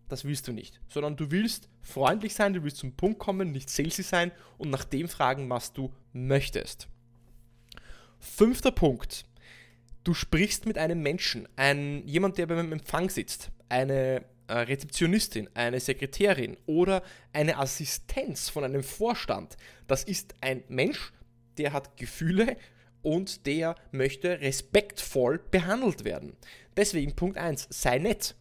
Das 0.08 0.24
willst 0.24 0.48
du 0.48 0.52
nicht. 0.52 0.80
Sondern 0.88 1.16
du 1.16 1.30
willst 1.30 1.68
freundlich 1.80 2.34
sein, 2.34 2.52
du 2.52 2.62
willst 2.62 2.78
zum 2.78 2.92
Punkt 2.92 3.18
kommen, 3.18 3.52
nicht 3.52 3.70
salesy 3.70 4.02
sein 4.02 4.32
und 4.58 4.70
nach 4.70 4.84
dem 4.84 5.08
fragen, 5.08 5.48
was 5.50 5.72
du 5.72 5.92
möchtest. 6.12 6.88
Fünfter 8.18 8.70
Punkt. 8.70 9.24
Du 10.04 10.14
sprichst 10.14 10.66
mit 10.66 10.78
einem 10.78 11.02
Menschen, 11.02 11.48
ein, 11.56 12.06
jemand, 12.06 12.38
der 12.38 12.46
beim 12.46 12.72
Empfang 12.72 13.10
sitzt, 13.10 13.50
eine 13.68 14.24
äh, 14.46 14.58
Rezeptionistin, 14.58 15.48
eine 15.54 15.80
Sekretärin 15.80 16.56
oder 16.66 17.02
eine 17.32 17.58
Assistenz 17.58 18.48
von 18.48 18.62
einem 18.62 18.84
Vorstand. 18.84 19.56
Das 19.88 20.04
ist 20.04 20.34
ein 20.40 20.62
Mensch, 20.68 21.12
der 21.58 21.72
hat 21.72 21.96
Gefühle 21.96 22.56
und 23.02 23.46
der 23.46 23.74
möchte 23.90 24.40
respektvoll 24.40 25.38
behandelt 25.50 26.04
werden. 26.04 26.36
Deswegen 26.76 27.16
Punkt 27.16 27.38
1, 27.38 27.66
sei 27.70 27.98
nett 27.98 28.36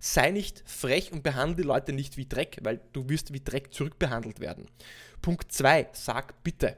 sei 0.00 0.30
nicht 0.30 0.64
frech 0.66 1.12
und 1.12 1.22
behandle 1.22 1.56
die 1.56 1.62
Leute 1.62 1.92
nicht 1.92 2.16
wie 2.16 2.26
Dreck, 2.26 2.58
weil 2.62 2.80
du 2.92 3.08
wirst 3.08 3.32
wie 3.32 3.40
Dreck 3.40 3.72
zurückbehandelt 3.72 4.40
werden. 4.40 4.66
Punkt 5.22 5.52
2, 5.52 5.90
sag 5.92 6.42
bitte. 6.42 6.76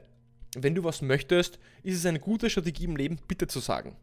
Wenn 0.55 0.75
du 0.75 0.83
was 0.83 1.01
möchtest, 1.01 1.57
ist 1.81 1.97
es 1.97 2.05
eine 2.05 2.19
gute 2.19 2.49
Strategie 2.49 2.83
im 2.83 2.97
Leben, 2.97 3.17
bitte 3.27 3.47
zu 3.47 3.59
sagen. 3.59 3.95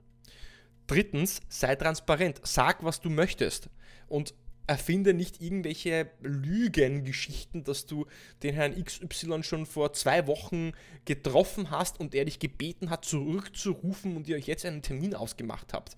Drittens, 0.87 1.41
sei 1.49 1.77
transparent. 1.77 2.41
Sag, 2.43 2.83
was 2.83 3.01
du 3.01 3.11
möchtest. 3.11 3.69
Und 4.09 4.35
erfinde 4.67 5.15
nicht 5.15 5.41
irgendwelche 5.41 6.11
Lügengeschichten, 6.21 7.63
dass 7.65 7.87
du 7.87 8.07
den 8.43 8.55
Herrn 8.55 8.75
XY 8.83 9.43
schon 9.43 9.67
vor 9.67 9.93
zwei 9.93 10.27
Wochen 10.27 10.73
getroffen 11.05 11.71
hast 11.71 12.01
und 12.01 12.15
er 12.15 12.25
dich 12.25 12.39
gebeten 12.39 12.89
hat, 12.89 13.05
zurückzurufen 13.05 14.17
und 14.17 14.29
ihr 14.29 14.37
euch 14.37 14.47
jetzt 14.47 14.65
einen 14.65 14.83
Termin 14.83 15.15
ausgemacht 15.15 15.73
habt 15.73 15.97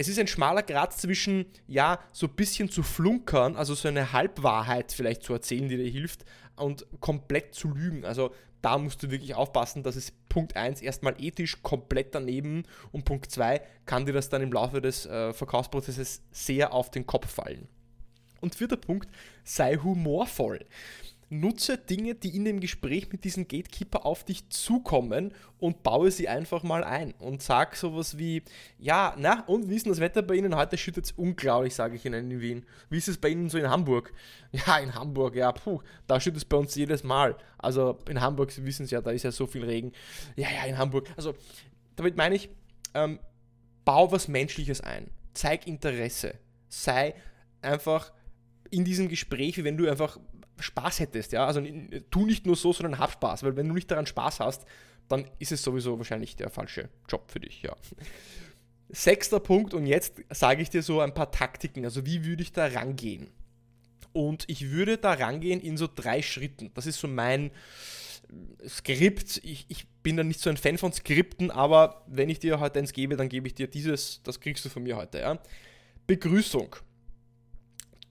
es 0.00 0.08
ist 0.08 0.18
ein 0.18 0.26
schmaler 0.26 0.62
Grad 0.62 0.94
zwischen, 0.94 1.44
ja, 1.66 1.98
so 2.10 2.26
ein 2.26 2.34
bisschen 2.34 2.70
zu 2.70 2.82
flunkern, 2.82 3.54
also 3.54 3.74
so 3.74 3.86
eine 3.86 4.14
Halbwahrheit 4.14 4.92
vielleicht 4.92 5.22
zu 5.22 5.34
erzählen, 5.34 5.68
die 5.68 5.76
dir 5.76 5.90
hilft, 5.90 6.24
und 6.56 6.86
komplett 7.00 7.54
zu 7.54 7.68
lügen. 7.68 8.06
Also 8.06 8.34
da 8.62 8.78
musst 8.78 9.02
du 9.02 9.10
wirklich 9.10 9.34
aufpassen, 9.34 9.82
dass 9.82 9.96
es 9.96 10.10
Punkt 10.30 10.56
1 10.56 10.80
erstmal 10.80 11.22
ethisch 11.22 11.62
komplett 11.62 12.14
daneben 12.14 12.62
und 12.92 13.04
Punkt 13.04 13.30
2 13.30 13.60
kann 13.84 14.06
dir 14.06 14.14
das 14.14 14.30
dann 14.30 14.40
im 14.40 14.52
Laufe 14.52 14.80
des 14.80 15.04
äh, 15.04 15.34
Verkaufsprozesses 15.34 16.22
sehr 16.30 16.72
auf 16.72 16.90
den 16.90 17.06
Kopf 17.06 17.30
fallen. 17.30 17.68
Und 18.40 18.54
vierter 18.54 18.78
Punkt, 18.78 19.06
sei 19.44 19.76
humorvoll. 19.76 20.64
Nutze 21.32 21.78
Dinge, 21.78 22.16
die 22.16 22.34
in 22.34 22.44
dem 22.44 22.58
Gespräch 22.58 23.12
mit 23.12 23.22
diesem 23.22 23.46
Gatekeeper 23.46 24.04
auf 24.04 24.24
dich 24.24 24.48
zukommen 24.48 25.32
und 25.58 25.84
baue 25.84 26.10
sie 26.10 26.28
einfach 26.28 26.64
mal 26.64 26.82
ein 26.82 27.14
und 27.20 27.40
sag 27.40 27.76
sowas 27.76 28.18
wie, 28.18 28.42
ja, 28.78 29.14
na, 29.16 29.44
und 29.46 29.70
wie 29.70 29.76
ist 29.76 29.86
denn 29.86 29.92
das 29.92 30.00
Wetter 30.00 30.22
bei 30.22 30.34
Ihnen? 30.34 30.56
Heute 30.56 30.76
schüttet 30.76 31.04
es 31.04 31.12
unglaublich, 31.12 31.76
sage 31.76 31.94
ich 31.94 32.04
Ihnen 32.04 32.32
in 32.32 32.40
Wien. 32.40 32.66
Wie 32.88 32.98
ist 32.98 33.06
es 33.06 33.16
bei 33.16 33.28
Ihnen 33.28 33.48
so 33.48 33.58
in 33.58 33.70
Hamburg? 33.70 34.12
Ja, 34.52 34.78
in 34.78 34.92
Hamburg, 34.96 35.36
ja, 35.36 35.52
puh, 35.52 35.80
da 36.08 36.18
schüttet 36.18 36.38
es 36.38 36.44
bei 36.44 36.56
uns 36.56 36.74
jedes 36.74 37.04
Mal. 37.04 37.36
Also 37.58 38.00
in 38.08 38.20
Hamburg, 38.20 38.50
Sie 38.50 38.64
wissen 38.64 38.82
es 38.82 38.90
ja, 38.90 39.00
da 39.00 39.12
ist 39.12 39.22
ja 39.22 39.30
so 39.30 39.46
viel 39.46 39.64
Regen. 39.64 39.92
Ja, 40.34 40.48
ja, 40.50 40.64
in 40.64 40.76
Hamburg. 40.76 41.08
Also 41.16 41.34
damit 41.94 42.16
meine 42.16 42.34
ich, 42.34 42.48
ähm, 42.94 43.20
bau 43.84 44.10
was 44.10 44.26
Menschliches 44.26 44.80
ein. 44.80 45.10
Zeig 45.34 45.68
Interesse. 45.68 46.34
Sei 46.68 47.14
einfach 47.62 48.12
in 48.70 48.84
diesem 48.84 49.08
Gespräch, 49.08 49.56
wie 49.58 49.64
wenn 49.64 49.76
du 49.76 49.88
einfach 49.88 50.18
Spaß 50.62 51.00
hättest, 51.00 51.32
ja. 51.32 51.46
Also 51.46 51.62
tu 52.10 52.26
nicht 52.26 52.46
nur 52.46 52.56
so, 52.56 52.72
sondern 52.72 52.98
hab 52.98 53.12
Spaß, 53.12 53.42
weil 53.42 53.56
wenn 53.56 53.68
du 53.68 53.74
nicht 53.74 53.90
daran 53.90 54.06
Spaß 54.06 54.40
hast, 54.40 54.64
dann 55.08 55.28
ist 55.38 55.52
es 55.52 55.62
sowieso 55.62 55.98
wahrscheinlich 55.98 56.36
der 56.36 56.50
falsche 56.50 56.88
Job 57.08 57.30
für 57.30 57.40
dich, 57.40 57.62
ja. 57.62 57.74
Sechster 58.88 59.40
Punkt, 59.40 59.74
und 59.74 59.86
jetzt 59.86 60.22
sage 60.30 60.62
ich 60.62 60.70
dir 60.70 60.82
so 60.82 61.00
ein 61.00 61.14
paar 61.14 61.30
Taktiken, 61.30 61.84
also 61.84 62.06
wie 62.06 62.24
würde 62.24 62.42
ich 62.42 62.52
da 62.52 62.66
rangehen? 62.66 63.30
Und 64.12 64.44
ich 64.48 64.70
würde 64.70 64.98
da 64.98 65.12
rangehen 65.12 65.60
in 65.60 65.76
so 65.76 65.88
drei 65.92 66.22
Schritten. 66.22 66.72
Das 66.74 66.86
ist 66.86 66.98
so 66.98 67.06
mein 67.06 67.52
Skript. 68.66 69.40
Ich, 69.44 69.66
ich 69.68 69.86
bin 70.02 70.16
da 70.16 70.24
nicht 70.24 70.40
so 70.40 70.50
ein 70.50 70.56
Fan 70.56 70.78
von 70.78 70.92
Skripten, 70.92 71.50
aber 71.50 72.04
wenn 72.08 72.28
ich 72.28 72.40
dir 72.40 72.58
heute 72.58 72.80
eins 72.80 72.92
gebe, 72.92 73.16
dann 73.16 73.28
gebe 73.28 73.46
ich 73.46 73.54
dir 73.54 73.68
dieses, 73.68 74.22
das 74.24 74.40
kriegst 74.40 74.64
du 74.64 74.68
von 74.68 74.82
mir 74.82 74.96
heute, 74.96 75.20
ja. 75.20 75.38
Begrüßung. 76.06 76.74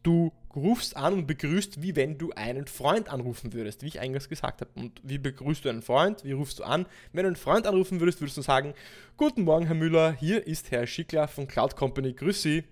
Du 0.03 0.31
rufst 0.55 0.97
an 0.97 1.13
und 1.13 1.27
begrüßt, 1.27 1.81
wie 1.81 1.95
wenn 1.95 2.17
du 2.17 2.31
einen 2.31 2.67
Freund 2.67 3.09
anrufen 3.09 3.53
würdest, 3.53 3.81
wie 3.81 3.87
ich 3.87 3.99
eingangs 3.99 4.29
gesagt 4.29 4.61
habe. 4.61 4.71
Und 4.75 4.99
wie 5.03 5.17
begrüßt 5.17 5.65
du 5.65 5.69
einen 5.69 5.81
Freund? 5.81 6.23
Wie 6.23 6.31
rufst 6.31 6.59
du 6.59 6.63
an? 6.63 6.85
Wenn 7.13 7.23
du 7.23 7.27
einen 7.27 7.35
Freund 7.35 7.67
anrufen 7.67 7.99
würdest, 7.99 8.21
würdest 8.21 8.37
du 8.37 8.41
sagen, 8.41 8.73
Guten 9.17 9.43
Morgen, 9.43 9.65
Herr 9.65 9.75
Müller, 9.75 10.13
hier 10.13 10.47
ist 10.47 10.71
Herr 10.71 10.87
Schickler 10.87 11.27
von 11.27 11.47
Cloud 11.47 11.75
Company, 11.75 12.13
grüß 12.13 12.41
Sie. 12.41 12.63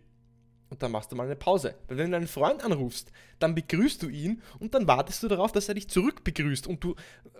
Und 0.69 0.83
dann 0.83 0.91
machst 0.91 1.11
du 1.11 1.15
mal 1.15 1.23
eine 1.23 1.37
Pause. 1.37 1.75
Weil 1.87 1.97
wenn 1.97 2.11
du 2.11 2.17
einen 2.17 2.27
Freund 2.27 2.63
anrufst, 2.63 3.11
dann 3.39 3.55
begrüßt 3.55 4.03
du 4.03 4.09
ihn 4.09 4.41
und 4.59 4.73
dann 4.73 4.85
wartest 4.85 5.23
du 5.23 5.29
darauf, 5.29 5.53
dass 5.53 5.69
er 5.69 5.75
dich 5.75 5.87
zurück 5.87 6.25
begrüßt. 6.25 6.67
Und 6.67 6.83
du 6.83 6.95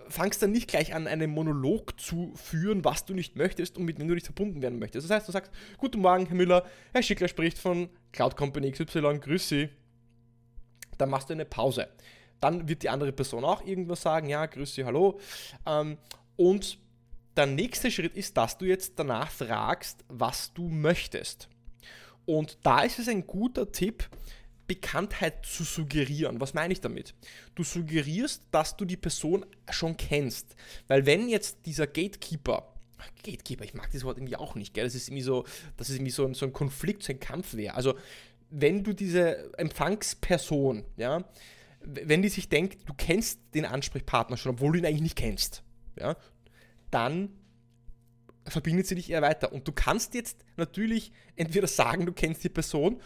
fangst 0.08 0.42
dann 0.42 0.52
nicht 0.52 0.70
gleich 0.70 0.94
an, 0.94 1.08
einen 1.08 1.32
Monolog 1.32 2.00
zu 2.00 2.32
führen, 2.36 2.86
was 2.86 3.04
du 3.04 3.14
nicht 3.14 3.36
möchtest 3.36 3.78
und 3.78 3.84
mit 3.84 3.98
dem 3.98 4.08
du 4.08 4.14
nicht 4.14 4.26
verbunden 4.26 4.62
werden 4.62 4.80
möchtest. 4.80 5.10
Das 5.10 5.16
heißt, 5.16 5.28
du 5.28 5.34
sagst, 5.34 5.52
Guten 5.78 6.00
Morgen, 6.00 6.26
Herr 6.28 6.36
Müller, 6.36 6.66
Herr 6.94 7.04
Schickler 7.04 7.28
spricht 7.28 7.58
von 7.58 7.90
Cloud 8.14 8.38
Company 8.38 8.72
XY, 8.72 9.20
grüß 9.20 9.50
Sie 9.50 9.70
dann 10.98 11.10
machst 11.10 11.30
du 11.30 11.34
eine 11.34 11.46
Pause. 11.46 11.88
Dann 12.40 12.68
wird 12.68 12.84
die 12.84 12.90
andere 12.90 13.12
Person 13.12 13.44
auch 13.44 13.66
irgendwas 13.66 14.02
sagen, 14.02 14.30
ja, 14.30 14.46
grüß 14.46 14.76
Sie, 14.76 14.86
hallo. 14.86 15.20
Ähm, 15.66 15.98
und 16.36 16.78
der 17.36 17.46
nächste 17.46 17.92
Schritt 17.92 18.16
ist, 18.16 18.38
dass 18.38 18.58
du 18.58 18.66
jetzt 18.66 18.94
danach 18.98 19.30
fragst, 19.32 20.04
was 20.08 20.54
du 20.54 20.70
möchtest. 20.70 21.50
Und 22.26 22.58
da 22.64 22.82
ist 22.82 23.00
es 23.00 23.08
ein 23.08 23.26
guter 23.26 23.72
Tipp, 23.72 24.10
Bekanntheit 24.68 25.46
zu 25.46 25.64
suggerieren. 25.64 26.42
Was 26.42 26.54
meine 26.54 26.74
ich 26.74 26.82
damit? 26.82 27.16
Du 27.56 27.64
suggerierst, 27.64 28.44
dass 28.52 28.76
du 28.76 28.86
die 28.86 28.98
Person 28.98 29.46
schon 29.70 29.96
kennst. 29.96 30.56
Weil 30.88 31.06
wenn 31.06 31.30
jetzt 31.30 31.60
dieser 31.66 31.88
Gatekeeper, 31.88 32.74
Gatekeeper, 33.24 33.64
ich 33.64 33.74
mag 33.74 33.90
dieses 33.92 34.04
Wort 34.04 34.18
irgendwie 34.18 34.36
auch 34.36 34.56
nicht, 34.56 34.74
gell? 34.74 34.84
Das 34.84 34.96
ist 34.96 35.08
irgendwie 35.08 35.24
so, 35.24 35.46
das 35.78 35.90
ist 35.90 35.96
irgendwie 35.96 36.12
so 36.12 36.26
ein, 36.26 36.34
so 36.34 36.46
ein 36.46 36.54
Konflikt, 36.54 37.04
so 37.04 37.14
ein 37.14 37.20
Kampf 37.20 37.54
wäre. 37.54 37.76
Also 37.76 37.96
wenn 38.50 38.84
du 38.84 38.94
diese 38.94 39.54
Empfangsperson, 39.58 40.86
ja, 40.98 41.24
wenn 41.82 42.22
die 42.22 42.30
sich 42.30 42.50
denkt, 42.50 42.88
du 42.88 42.94
kennst 42.94 43.40
den 43.54 43.66
Ansprechpartner 43.66 44.38
schon, 44.38 44.54
obwohl 44.54 44.74
du 44.74 44.80
ihn 44.80 44.86
eigentlich 44.86 45.02
nicht 45.02 45.16
kennst, 45.16 45.64
ja, 46.00 46.16
dann 46.92 47.30
verbindet 48.46 48.88
sie 48.88 48.96
dich 48.96 49.10
eher 49.10 49.22
weiter. 49.22 49.52
Und 49.52 49.68
du 49.68 49.72
kannst 49.72 50.14
jetzt 50.14 50.46
natürlich 50.56 51.12
entweder 51.36 51.68
sagen, 51.68 52.06
du 52.06 52.14
kennst 52.14 52.44
die 52.44 52.50
Person, 52.50 53.02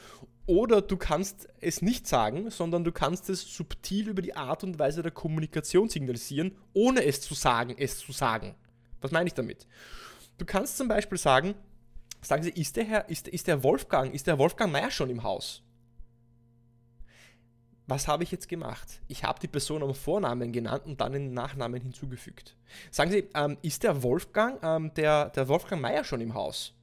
oder 0.48 0.82
du 0.82 0.98
kannst 0.98 1.48
es 1.60 1.82
nicht 1.82 2.08
sagen, 2.08 2.50
sondern 2.50 2.84
du 2.84 2.92
kannst 2.92 3.30
es 3.30 3.42
subtil 3.42 4.10
über 4.10 4.22
die 4.22 4.36
Art 4.36 4.64
und 4.64 4.80
Weise 4.80 5.04
der 5.04 5.12
Kommunikation 5.12 5.88
signalisieren, 5.88 6.58
ohne 6.74 7.06
es 7.06 7.22
zu 7.22 7.34
sagen, 7.36 7.76
es 7.78 8.00
zu 8.00 8.12
sagen. 8.12 8.56
Was 9.02 9.12
meine 9.12 9.28
ich 9.28 9.34
damit? 9.34 9.68
Du 10.38 10.46
kannst 10.46 10.78
zum 10.78 10.88
Beispiel 10.88 11.18
sagen, 11.18 11.54
Sagen 12.22 12.44
Sie, 12.44 12.52
ist 12.52 12.76
der 12.76 12.84
Herr, 12.84 13.10
ist, 13.10 13.28
ist 13.28 13.48
der 13.48 13.64
Wolfgang, 13.64 14.14
ist 14.14 14.28
der 14.28 14.38
Wolfgang 14.38 14.72
Meier 14.72 14.92
schon 14.92 15.10
im 15.10 15.24
Haus? 15.24 15.64
Was 17.88 18.08
habe 18.08 18.24
ich 18.24 18.32
jetzt 18.32 18.48
gemacht? 18.48 19.02
Ich 19.08 19.24
habe 19.24 19.40
die 19.40 19.48
Person 19.48 19.84
am 19.84 19.94
Vornamen 19.94 20.54
genannt 20.54 20.84
und 20.86 21.02
dann 21.02 21.12
den 21.12 21.34
Nachnamen 21.34 21.82
hinzugefügt. 21.82 22.56
Sagen 22.92 23.12
Sie, 23.12 23.28
ähm, 23.34 23.58
ist 23.64 23.84
der 23.84 24.02
Wolfgang, 24.04 24.64
ähm, 24.64 24.94
der, 24.94 25.30
der 25.32 25.48
Wolfgang 25.48 25.82
Meier 25.82 26.04
schon 26.04 26.22
im 26.22 26.34
Haus? 26.34 26.74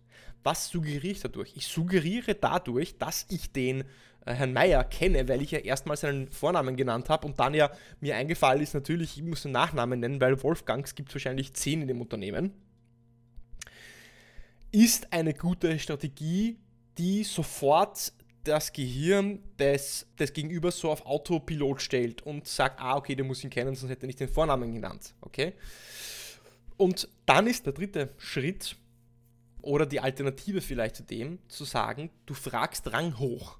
Was 0.43 0.69
suggeriere 0.69 1.07
ich 1.07 1.21
dadurch? 1.21 1.53
Ich 1.57 1.69
suggeriere 1.69 2.35
dadurch, 2.35 2.99
dass 2.99 3.27
ich 3.31 3.53
den 3.53 3.85
äh, 4.27 4.35
Herrn 4.35 4.53
Meier 4.53 4.85
kenne, 4.85 5.29
weil 5.29 5.41
ich 5.41 5.53
ja 5.53 5.61
erstmal 5.61 5.97
seinen 5.97 6.31
Vornamen 6.31 6.77
genannt 6.77 7.09
habe 7.09 7.27
und 7.27 7.39
dann 7.41 7.55
ja 7.55 7.71
mir 8.01 8.17
eingefallen 8.17 8.61
ist, 8.61 8.75
natürlich, 8.75 9.17
ich 9.17 9.23
muss 9.23 9.43
den 9.43 9.53
Nachnamen 9.53 10.01
nennen, 10.01 10.21
weil 10.21 10.43
Wolfgangs 10.43 10.95
gibt 10.95 11.09
es 11.11 11.15
wahrscheinlich 11.15 11.55
zehn 11.55 11.81
in 11.81 11.89
dem 11.89 12.01
Unternehmen 12.01 12.53
ist 14.73 15.13
eine 15.13 15.35
gute 15.35 15.79
Strategie, 15.79 16.59
die 16.99 17.25
sofort 17.25 18.13
das 18.45 18.73
Gehirn 18.73 19.41
des, 19.59 20.07
des 20.19 20.33
Gegenübers 20.33 20.79
so 20.79 20.91
auf 20.91 21.05
Autopilot 21.05 21.83
stellt 21.83 22.23
und 22.23 22.47
sagt, 22.47 22.81
ah, 22.81 22.97
okay, 22.97 23.15
der 23.15 23.25
muss 23.25 23.45
ihn 23.45 23.51
kennen, 23.51 23.75
sonst 23.75 23.91
hätte 23.91 24.07
er 24.07 24.09
nicht 24.09 24.21
den 24.21 24.29
Vornamen 24.29 24.73
genannt. 24.73 25.15
Okay? 25.21 25.55
Und 26.77 27.09
dann 27.27 27.47
ist 27.47 27.67
der 27.67 27.73
dritte 27.73 28.11
Schritt 28.19 28.77
oder 29.61 29.85
die 29.85 30.01
Alternative 30.01 30.61
vielleicht 30.61 30.97
zu 30.97 31.03
dem, 31.03 31.39
zu 31.49 31.65
sagen, 31.65 32.11
du 32.27 32.35
fragst 32.35 32.93
Rang 32.93 33.19
hoch. 33.19 33.59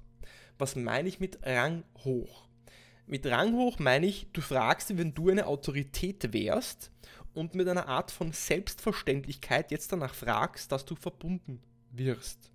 Was 0.57 0.75
meine 0.75 1.07
ich 1.07 1.19
mit 1.19 1.39
Rang 1.43 1.83
hoch? 2.03 2.47
Mit 3.05 3.25
Rang 3.25 3.53
hoch 3.53 3.79
meine 3.79 4.05
ich, 4.05 4.27
du 4.33 4.41
fragst, 4.41 4.97
wenn 4.97 5.13
du 5.13 5.29
eine 5.29 5.47
Autorität 5.47 6.31
wärst 6.33 6.91
und 7.39 7.55
mit 7.55 7.69
einer 7.69 7.87
Art 7.87 8.11
von 8.11 8.33
Selbstverständlichkeit 8.33 9.71
jetzt 9.71 9.93
danach 9.93 10.13
fragst, 10.13 10.73
dass 10.73 10.83
du 10.83 10.95
verbunden 10.95 11.61
wirst. 11.91 12.51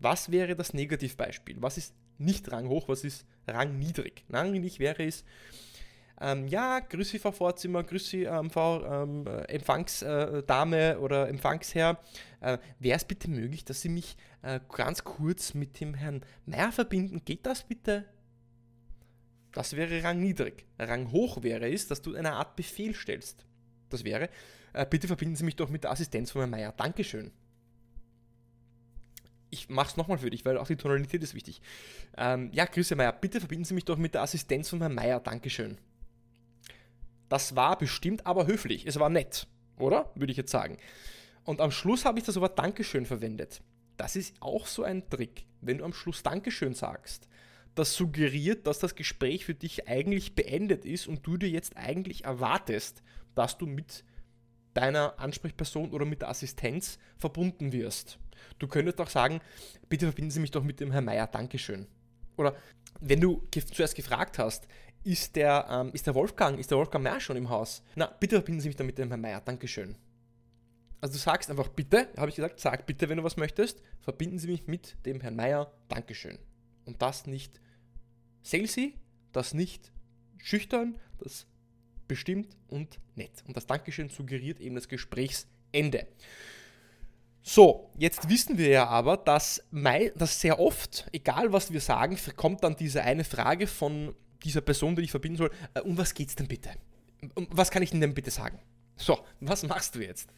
Was 0.00 0.32
wäre 0.32 0.56
das 0.56 0.74
Negativbeispiel? 0.74 1.62
Was 1.62 1.78
ist 1.78 1.94
nicht 2.18 2.50
ranghoch, 2.50 2.88
was 2.88 3.04
ist 3.04 3.24
rangniedrig? 3.46 4.24
Rangniedrig 4.28 4.80
wäre 4.80 5.04
es, 5.04 5.24
ähm, 6.20 6.48
ja, 6.48 6.80
grüß 6.80 7.10
Sie, 7.10 7.18
Frau 7.18 7.30
Vorzimmer, 7.30 7.84
grüß 7.84 8.08
Sie, 8.08 8.24
ähm, 8.24 8.50
Frau 8.50 8.82
ähm, 9.04 9.26
Empfangsdame 9.48 10.98
oder 10.98 11.28
Empfangsherr. 11.28 12.00
Äh, 12.40 12.58
Wäre 12.80 12.96
es 12.96 13.04
bitte 13.04 13.30
möglich, 13.30 13.64
dass 13.66 13.82
Sie 13.82 13.90
mich 13.90 14.16
äh, 14.42 14.60
ganz 14.74 15.04
kurz 15.04 15.54
mit 15.54 15.78
dem 15.78 15.94
Herrn 15.94 16.22
Meier 16.46 16.72
verbinden? 16.72 17.22
Geht 17.24 17.46
das 17.46 17.64
bitte? 17.64 18.06
Das 19.52 19.76
wäre 19.76 20.02
rangniedrig. 20.02 20.64
Ranghoch 20.78 21.42
wäre 21.42 21.70
es, 21.70 21.86
dass 21.86 22.02
du 22.02 22.14
eine 22.14 22.32
Art 22.32 22.56
Befehl 22.56 22.94
stellst 22.94 23.46
das 23.90 24.04
wäre, 24.04 24.28
äh, 24.72 24.86
bitte 24.86 25.06
verbinden 25.06 25.36
Sie 25.36 25.44
mich 25.44 25.56
doch 25.56 25.68
mit 25.68 25.84
der 25.84 25.90
Assistenz 25.90 26.30
von 26.30 26.40
Herrn 26.40 26.50
Meier. 26.50 26.72
Dankeschön. 26.72 27.30
Ich 29.50 29.68
mache 29.68 29.88
es 29.88 29.96
nochmal 29.96 30.18
für 30.18 30.30
dich, 30.30 30.44
weil 30.44 30.58
auch 30.58 30.66
die 30.66 30.76
Tonalität 30.76 31.22
ist 31.22 31.34
wichtig. 31.34 31.62
Ähm, 32.16 32.50
ja, 32.52 32.64
Grüße 32.64 32.96
Meier, 32.96 33.12
bitte 33.12 33.40
verbinden 33.40 33.64
Sie 33.64 33.74
mich 33.74 33.84
doch 33.84 33.96
mit 33.96 34.14
der 34.14 34.22
Assistenz 34.22 34.68
von 34.68 34.80
Herrn 34.80 34.94
Meier. 34.94 35.20
Dankeschön. 35.20 35.78
Das 37.28 37.56
war 37.56 37.78
bestimmt 37.78 38.26
aber 38.26 38.46
höflich. 38.46 38.86
Es 38.86 38.98
war 38.98 39.08
nett, 39.08 39.46
oder? 39.78 40.10
Würde 40.14 40.30
ich 40.30 40.36
jetzt 40.36 40.50
sagen. 40.50 40.78
Und 41.44 41.60
am 41.60 41.70
Schluss 41.70 42.04
habe 42.04 42.18
ich 42.18 42.24
das 42.24 42.40
Wort 42.40 42.58
Dankeschön 42.58 43.06
verwendet. 43.06 43.62
Das 43.96 44.16
ist 44.16 44.34
auch 44.40 44.66
so 44.66 44.82
ein 44.82 45.08
Trick. 45.08 45.46
Wenn 45.60 45.78
du 45.78 45.84
am 45.84 45.92
Schluss 45.92 46.22
Dankeschön 46.22 46.74
sagst, 46.74 47.28
das 47.74 47.94
suggeriert, 47.94 48.66
dass 48.66 48.78
das 48.78 48.94
Gespräch 48.94 49.44
für 49.44 49.54
dich 49.54 49.88
eigentlich 49.88 50.34
beendet 50.34 50.84
ist 50.84 51.06
und 51.06 51.26
du 51.26 51.36
dir 51.36 51.48
jetzt 51.48 51.76
eigentlich 51.76 52.24
erwartest, 52.24 53.02
dass 53.36 53.56
du 53.56 53.66
mit 53.66 54.04
deiner 54.74 55.18
Ansprechperson 55.18 55.92
oder 55.92 56.04
mit 56.04 56.22
der 56.22 56.28
Assistenz 56.28 56.98
verbunden 57.16 57.72
wirst. 57.72 58.18
Du 58.58 58.66
könntest 58.66 59.00
auch 59.00 59.08
sagen, 59.08 59.40
bitte 59.88 60.06
verbinden 60.06 60.30
Sie 60.30 60.40
mich 60.40 60.50
doch 60.50 60.64
mit 60.64 60.80
dem 60.80 60.90
Herrn 60.90 61.04
Meier, 61.04 61.26
Dankeschön. 61.26 61.86
Oder 62.36 62.56
wenn 63.00 63.20
du 63.20 63.42
zuerst 63.72 63.94
gefragt 63.94 64.38
hast, 64.38 64.66
ist 65.04 65.36
der, 65.36 65.66
ähm, 65.70 65.90
ist 65.92 66.06
der 66.06 66.14
Wolfgang, 66.14 66.58
ist 66.58 66.70
der 66.70 66.78
Wolfgang 66.78 67.04
Meier 67.04 67.20
schon 67.20 67.36
im 67.36 67.48
Haus? 67.48 67.82
Na, 67.94 68.06
bitte 68.06 68.36
verbinden 68.36 68.60
Sie 68.60 68.68
mich 68.68 68.76
dann 68.76 68.86
mit 68.86 68.98
dem 68.98 69.08
Herrn 69.08 69.20
Meier, 69.20 69.40
Dankeschön. 69.40 69.96
Also 71.00 71.14
du 71.14 71.18
sagst 71.18 71.50
einfach 71.50 71.68
bitte, 71.68 72.08
habe 72.16 72.28
ich 72.28 72.36
gesagt, 72.36 72.58
sag 72.58 72.86
bitte, 72.86 73.08
wenn 73.08 73.18
du 73.18 73.24
was 73.24 73.36
möchtest, 73.36 73.80
verbinden 74.00 74.38
Sie 74.38 74.48
mich 74.48 74.66
mit 74.66 74.96
dem 75.06 75.20
Herrn 75.20 75.36
Meier, 75.36 75.72
Dankeschön. 75.88 76.38
Und 76.84 77.00
das 77.00 77.26
nicht 77.26 77.60
salesy, 78.42 78.98
das 79.32 79.54
nicht 79.54 79.92
schüchtern, 80.38 80.98
das 81.18 81.46
bestimmt 82.08 82.56
und 82.68 82.98
nett. 83.14 83.44
Und 83.46 83.56
das 83.56 83.66
Dankeschön 83.66 84.08
suggeriert 84.08 84.60
eben 84.60 84.74
das 84.74 84.88
Gesprächsende. 84.88 86.06
So, 87.42 87.90
jetzt 87.96 88.28
wissen 88.28 88.58
wir 88.58 88.68
ja 88.68 88.86
aber, 88.88 89.16
dass, 89.16 89.62
dass 90.16 90.40
sehr 90.40 90.58
oft, 90.58 91.06
egal 91.12 91.52
was 91.52 91.72
wir 91.72 91.80
sagen, 91.80 92.18
kommt 92.36 92.64
dann 92.64 92.74
diese 92.74 93.02
eine 93.02 93.22
Frage 93.22 93.68
von 93.68 94.16
dieser 94.42 94.60
Person, 94.60 94.96
die 94.96 95.02
ich 95.02 95.10
verbinden 95.10 95.38
soll, 95.38 95.50
äh, 95.74 95.80
um 95.80 95.96
was 95.96 96.14
geht's 96.14 96.34
denn 96.34 96.48
bitte? 96.48 96.70
Um, 97.34 97.46
was 97.50 97.70
kann 97.70 97.82
ich 97.82 97.90
denn, 97.90 98.00
denn 98.00 98.14
bitte 98.14 98.30
sagen? 98.30 98.58
So, 98.98 99.18
was 99.40 99.62
machst 99.62 99.94
du 99.94 100.00
jetzt? 100.00 100.30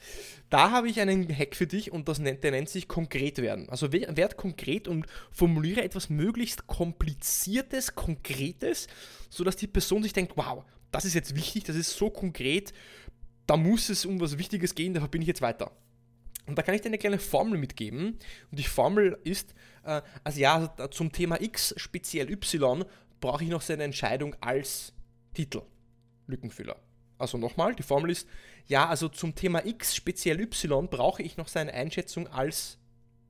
Da 0.51 0.73
habe 0.73 0.89
ich 0.89 1.01
einen 1.01 1.29
Hack 1.35 1.55
für 1.55 1.69
dich 1.69 1.93
und 1.93 2.09
das 2.09 2.19
nennt, 2.19 2.43
der 2.43 2.51
nennt 2.51 2.69
sich 2.69 2.89
konkret 2.89 3.39
werden. 3.39 3.69
Also 3.69 3.93
werd 3.93 4.37
konkret 4.37 4.89
und 4.89 5.07
formuliere 5.31 5.83
etwas 5.83 6.11
möglichst 6.11 6.67
kompliziertes, 6.67 7.95
konkretes, 7.95 8.89
sodass 9.31 9.57
die 9.57 9.69
Person 9.69 10.03
sich 10.03 10.13
denkt, 10.13 10.33
wow, 10.35 10.65
das 10.91 11.05
ist 11.05 11.15
jetzt 11.15 11.35
wichtig, 11.35 11.65
das 11.65 11.77
ist 11.77 11.97
so 11.97 12.11
konkret, 12.11 12.73
da 13.47 13.57
muss 13.57 13.89
es 13.89 14.05
um 14.05 14.21
was 14.21 14.39
Wichtiges 14.39 14.75
gehen, 14.75 14.95
da 14.95 15.07
bin 15.07 15.23
ich 15.23 15.29
jetzt 15.29 15.43
weiter. 15.43 15.73
Und 16.47 16.57
da 16.57 16.63
kann 16.63 16.75
ich 16.75 16.81
dir 16.81 16.89
eine 16.89 16.99
kleine 16.99 17.19
Formel 17.19 17.59
mitgeben. 17.59 18.19
Und 18.51 18.59
die 18.59 18.65
Formel 18.65 19.19
ist, 19.25 19.55
äh, 19.85 20.01
also 20.25 20.41
ja, 20.41 20.75
also 20.77 20.89
zum 20.89 21.13
Thema 21.13 21.41
X, 21.41 21.75
speziell 21.77 22.31
Y, 22.31 22.85
brauche 23.21 23.45
ich 23.45 23.51
noch 23.51 23.61
seine 23.61 23.85
Entscheidung 23.85 24.35
als 24.41 24.95
Titel. 25.35 25.63
Lückenfüller. 26.27 26.77
Also 27.19 27.37
nochmal, 27.37 27.75
die 27.75 27.83
Formel 27.83 28.11
ist, 28.11 28.29
ja, 28.67 28.89
also 28.89 29.09
zum 29.09 29.35
Thema 29.35 29.67
X, 29.67 29.95
speziell 29.95 30.41
Y, 30.41 30.89
brauche 30.89 31.23
ich 31.23 31.37
noch 31.37 31.49
seine 31.49 31.73
Einschätzung 31.75 32.29
als 32.29 32.79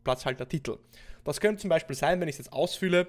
Platzhalter 0.05 0.49
Titel. 0.49 0.79
Das 1.25 1.41
könnte 1.41 1.61
zum 1.61 1.71
Beispiel 1.71 1.97
sein, 1.97 2.21
wenn 2.21 2.29
ich 2.29 2.35
es 2.35 2.39
jetzt 2.39 2.53
ausfülle. 2.53 3.09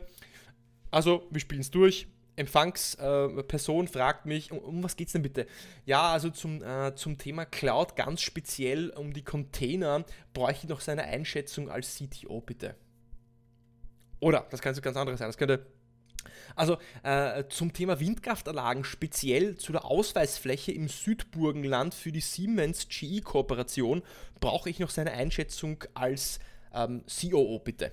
Also, 0.91 1.27
wir 1.29 1.39
spielen 1.39 1.61
es 1.61 1.71
durch. 1.71 2.07
Empfangsperson 2.39 3.87
fragt 3.87 4.25
mich, 4.25 4.51
um, 4.51 4.59
um 4.59 4.83
was 4.83 4.95
geht 4.95 5.07
es 5.07 5.13
denn 5.13 5.21
bitte? 5.21 5.45
Ja, 5.85 6.11
also 6.11 6.29
zum, 6.29 6.63
äh, 6.63 6.95
zum 6.95 7.17
Thema 7.17 7.45
Cloud 7.45 7.95
ganz 7.95 8.21
speziell 8.21 8.91
um 8.91 9.13
die 9.13 9.23
Container 9.23 10.05
bräuchte 10.33 10.65
ich 10.65 10.69
noch 10.69 10.79
seine 10.79 11.03
Einschätzung 11.03 11.69
als 11.69 11.97
CTO 11.97 12.41
bitte. 12.41 12.75
Oder, 14.21 14.47
das 14.51 14.61
kann 14.61 14.73
so 14.73 14.81
ganz 14.81 14.97
anderes 14.97 15.19
sein. 15.19 15.27
Das 15.27 15.37
könnte 15.37 15.65
also 16.55 16.77
äh, 17.03 17.45
zum 17.49 17.73
Thema 17.73 17.99
Windkraftanlagen, 17.99 18.83
speziell 18.83 19.57
zu 19.57 19.71
der 19.71 19.85
Ausweisfläche 19.85 20.71
im 20.71 20.87
Südburgenland 20.87 21.93
für 21.93 22.11
die 22.11 22.21
Siemens 22.21 22.87
GE-Kooperation, 22.89 24.01
brauche 24.39 24.69
ich 24.69 24.79
noch 24.79 24.89
seine 24.89 25.11
Einschätzung 25.11 25.83
als 25.93 26.39
ähm, 26.73 27.03
COO 27.07 27.59
bitte. 27.59 27.91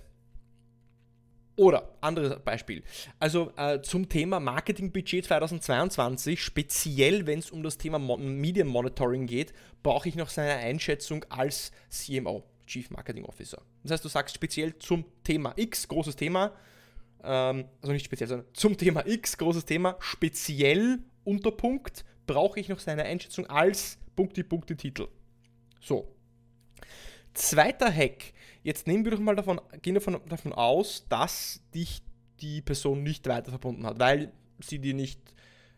Oder, 1.56 1.96
anderes 2.02 2.38
Beispiel. 2.44 2.82
Also 3.18 3.50
äh, 3.56 3.80
zum 3.80 4.10
Thema 4.10 4.40
Marketingbudget 4.40 5.24
2022, 5.24 6.42
speziell 6.42 7.26
wenn 7.26 7.38
es 7.38 7.50
um 7.50 7.62
das 7.62 7.78
Thema 7.78 7.98
Mon 7.98 8.36
Media 8.38 8.64
Monitoring 8.64 9.26
geht, 9.26 9.54
brauche 9.82 10.08
ich 10.08 10.16
noch 10.16 10.28
seine 10.28 10.56
Einschätzung 10.56 11.24
als 11.30 11.72
CMO, 11.88 12.44
Chief 12.66 12.90
Marketing 12.90 13.24
Officer. 13.24 13.62
Das 13.82 13.92
heißt, 13.92 14.04
du 14.04 14.08
sagst 14.08 14.34
speziell 14.34 14.78
zum 14.78 15.06
Thema 15.24 15.54
X, 15.56 15.88
großes 15.88 16.16
Thema, 16.16 16.52
ähm, 17.24 17.64
also 17.80 17.92
nicht 17.92 18.04
speziell, 18.04 18.28
sondern 18.28 18.48
zum 18.52 18.76
Thema 18.76 19.06
X, 19.06 19.38
großes 19.38 19.64
Thema, 19.64 19.96
speziell 20.00 20.98
Unterpunkt, 21.24 22.04
brauche 22.26 22.60
ich 22.60 22.68
noch 22.68 22.80
seine 22.80 23.04
Einschätzung 23.04 23.46
als 23.46 23.98
Punkte, 24.14 24.44
Punkte, 24.44 24.76
Titel. 24.76 25.08
So. 25.80 26.12
Zweiter 27.32 27.92
Hack 27.92 28.32
Jetzt 28.66 28.88
nehmen 28.88 29.04
wir 29.04 29.12
doch 29.12 29.20
mal 29.20 29.36
davon, 29.36 29.60
gehen 29.80 29.94
davon, 29.94 30.20
davon 30.28 30.52
aus, 30.52 31.06
dass 31.08 31.60
dich 31.72 32.02
die 32.40 32.62
Person 32.62 33.04
nicht 33.04 33.28
weiter 33.28 33.50
verbunden 33.50 33.86
hat, 33.86 34.00
weil 34.00 34.32
sie 34.58 34.80
dir 34.80 34.92
nicht 34.92 35.20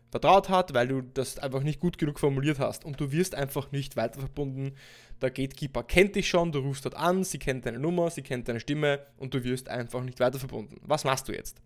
vertraut 0.09 0.49
hat, 0.49 0.73
weil 0.73 0.87
du 0.87 1.03
das 1.03 1.37
einfach 1.37 1.61
nicht 1.61 1.79
gut 1.79 1.99
genug 1.99 2.19
formuliert 2.19 2.57
hast 2.57 2.85
und 2.85 2.99
du 2.99 3.11
wirst 3.11 3.35
einfach 3.35 3.71
nicht 3.71 3.95
weiter 3.95 4.19
verbunden. 4.19 4.73
Der 5.21 5.29
Gatekeeper 5.29 5.83
kennt 5.83 6.15
dich 6.15 6.27
schon, 6.29 6.51
du 6.51 6.61
rufst 6.61 6.83
dort 6.83 6.95
an, 6.95 7.23
sie 7.23 7.37
kennt 7.37 7.67
deine 7.67 7.77
Nummer, 7.77 8.09
sie 8.09 8.23
kennt 8.23 8.47
deine 8.47 8.59
Stimme 8.59 9.05
und 9.17 9.35
du 9.35 9.43
wirst 9.43 9.69
einfach 9.69 10.01
nicht 10.01 10.19
weiter 10.19 10.39
verbunden. 10.39 10.81
Was 10.81 11.03
machst 11.03 11.27
du 11.27 11.31
jetzt? 11.31 11.61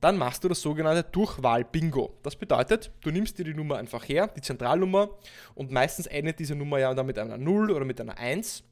Dann 0.00 0.18
machst 0.18 0.42
du 0.42 0.48
das 0.48 0.60
sogenannte 0.60 1.04
Durchwahl-Bingo. 1.12 2.18
Das 2.24 2.34
bedeutet, 2.34 2.90
du 3.02 3.12
nimmst 3.12 3.38
dir 3.38 3.44
die 3.44 3.54
Nummer 3.54 3.76
einfach 3.76 4.08
her, 4.08 4.26
die 4.26 4.40
Zentralnummer, 4.40 5.10
und 5.54 5.70
meistens 5.70 6.08
endet 6.08 6.40
diese 6.40 6.56
Nummer 6.56 6.80
ja 6.80 6.92
dann 6.92 7.06
mit 7.06 7.20
einer 7.20 7.38
0 7.38 7.70
oder 7.70 7.84
mit 7.84 8.00
einer 8.00 8.18
1 8.18 8.64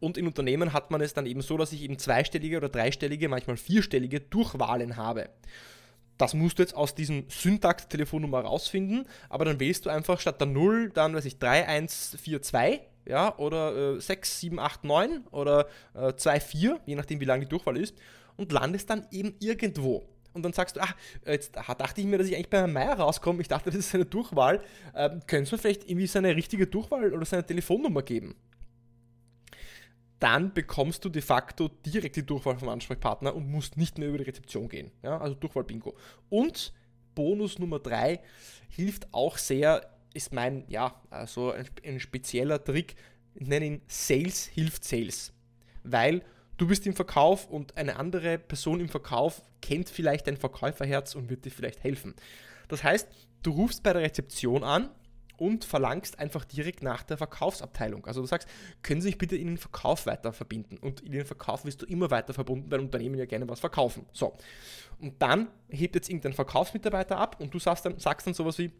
und 0.00 0.16
in 0.18 0.26
Unternehmen 0.26 0.72
hat 0.72 0.90
man 0.90 1.00
es 1.00 1.14
dann 1.14 1.26
eben 1.26 1.42
so, 1.42 1.56
dass 1.56 1.72
ich 1.72 1.82
eben 1.82 1.98
zweistellige 1.98 2.56
oder 2.56 2.68
dreistellige, 2.68 3.28
manchmal 3.28 3.56
vierstellige 3.56 4.20
Durchwahlen 4.20 4.96
habe. 4.96 5.28
Das 6.18 6.32
musst 6.34 6.58
du 6.58 6.62
jetzt 6.62 6.74
aus 6.74 6.94
diesem 6.94 7.24
Syntax-Telefonnummer 7.28 8.40
rausfinden, 8.40 9.06
aber 9.28 9.44
dann 9.44 9.60
wählst 9.60 9.84
du 9.86 9.90
einfach 9.90 10.18
statt 10.20 10.40
der 10.40 10.48
0 10.48 10.90
dann, 10.90 11.14
weiß 11.14 11.26
ich, 11.26 11.38
3142, 11.38 12.80
ja, 13.06 13.36
oder 13.38 13.96
äh, 13.96 14.00
6789 14.00 15.32
oder 15.32 15.68
äh, 15.94 16.12
24, 16.12 16.80
je 16.86 16.94
nachdem 16.94 17.20
wie 17.20 17.24
lang 17.24 17.40
die 17.40 17.48
Durchwahl 17.48 17.76
ist, 17.76 17.94
und 18.36 18.52
landest 18.52 18.90
dann 18.90 19.06
eben 19.10 19.34
irgendwo. 19.40 20.06
Und 20.32 20.42
dann 20.42 20.52
sagst 20.52 20.76
du, 20.76 20.80
ach, 20.80 20.94
jetzt 21.24 21.56
dachte 21.56 22.00
ich 22.00 22.06
mir, 22.06 22.18
dass 22.18 22.26
ich 22.26 22.34
eigentlich 22.34 22.50
bei 22.50 22.58
Herrn 22.58 22.72
Meier 22.72 22.98
rauskomme. 22.98 23.40
Ich 23.40 23.48
dachte, 23.48 23.70
das 23.70 23.78
ist 23.78 23.90
seine 23.90 24.04
Durchwahl. 24.04 24.60
Ähm, 24.94 25.22
können 25.26 25.46
Sie 25.46 25.54
mir 25.54 25.58
vielleicht 25.58 25.88
irgendwie 25.88 26.06
seine 26.06 26.36
richtige 26.36 26.66
Durchwahl 26.66 27.14
oder 27.14 27.24
seine 27.24 27.46
Telefonnummer 27.46 28.02
geben? 28.02 28.34
Dann 30.18 30.54
bekommst 30.54 31.04
du 31.04 31.08
de 31.08 31.22
facto 31.22 31.68
direkt 31.68 32.16
die 32.16 32.24
Durchwahl 32.24 32.58
vom 32.58 32.68
Ansprechpartner 32.68 33.34
und 33.34 33.50
musst 33.50 33.76
nicht 33.76 33.98
mehr 33.98 34.08
über 34.08 34.18
die 34.18 34.24
Rezeption 34.24 34.68
gehen. 34.68 34.90
Ja, 35.02 35.18
also 35.18 35.34
Durchwahl-Bingo. 35.34 35.94
Und 36.30 36.72
Bonus 37.14 37.58
Nummer 37.58 37.78
3 37.78 38.20
hilft 38.68 39.12
auch 39.12 39.36
sehr, 39.38 39.90
ist 40.14 40.32
mein, 40.32 40.64
ja, 40.68 41.00
also 41.10 41.52
ein, 41.52 41.66
ein 41.84 42.00
spezieller 42.00 42.62
Trick, 42.62 42.96
ich 43.34 43.46
nenne 43.46 43.66
ihn 43.66 43.82
Sales 43.86 44.46
hilft 44.46 44.84
Sales. 44.84 45.32
Weil 45.82 46.22
du 46.56 46.66
bist 46.66 46.86
im 46.86 46.94
Verkauf 46.94 47.48
und 47.48 47.76
eine 47.76 47.96
andere 47.96 48.38
Person 48.38 48.80
im 48.80 48.88
Verkauf 48.88 49.42
kennt 49.60 49.90
vielleicht 49.90 50.26
dein 50.26 50.38
Verkäuferherz 50.38 51.14
und 51.14 51.28
wird 51.28 51.44
dir 51.44 51.50
vielleicht 51.50 51.84
helfen. 51.84 52.14
Das 52.68 52.82
heißt, 52.82 53.08
du 53.42 53.50
rufst 53.50 53.82
bei 53.82 53.92
der 53.92 54.02
Rezeption 54.02 54.64
an 54.64 54.88
und 55.36 55.64
verlangst 55.64 56.18
einfach 56.18 56.44
direkt 56.44 56.82
nach 56.82 57.02
der 57.02 57.18
Verkaufsabteilung. 57.18 58.06
Also 58.06 58.20
du 58.20 58.26
sagst, 58.26 58.48
können 58.82 59.00
Sie 59.00 59.08
sich 59.08 59.18
bitte 59.18 59.36
in 59.36 59.46
den 59.46 59.58
Verkauf 59.58 60.06
weiter 60.06 60.32
verbinden? 60.32 60.78
Und 60.78 61.00
in 61.00 61.12
den 61.12 61.24
Verkauf 61.24 61.64
wirst 61.64 61.82
du 61.82 61.86
immer 61.86 62.10
weiter 62.10 62.34
verbunden, 62.34 62.70
weil 62.70 62.80
Unternehmen 62.80 63.18
ja 63.18 63.26
gerne 63.26 63.48
was 63.48 63.60
verkaufen. 63.60 64.06
So. 64.12 64.36
Und 65.00 65.20
dann 65.20 65.48
hebt 65.68 65.94
jetzt 65.94 66.08
irgendein 66.08 66.32
Verkaufsmitarbeiter 66.32 67.18
ab 67.18 67.36
und 67.40 67.52
du 67.52 67.58
sagst 67.58 67.84
dann, 67.84 67.98
sagst 67.98 68.26
dann 68.26 68.34
sowas 68.34 68.58
wie, 68.58 68.72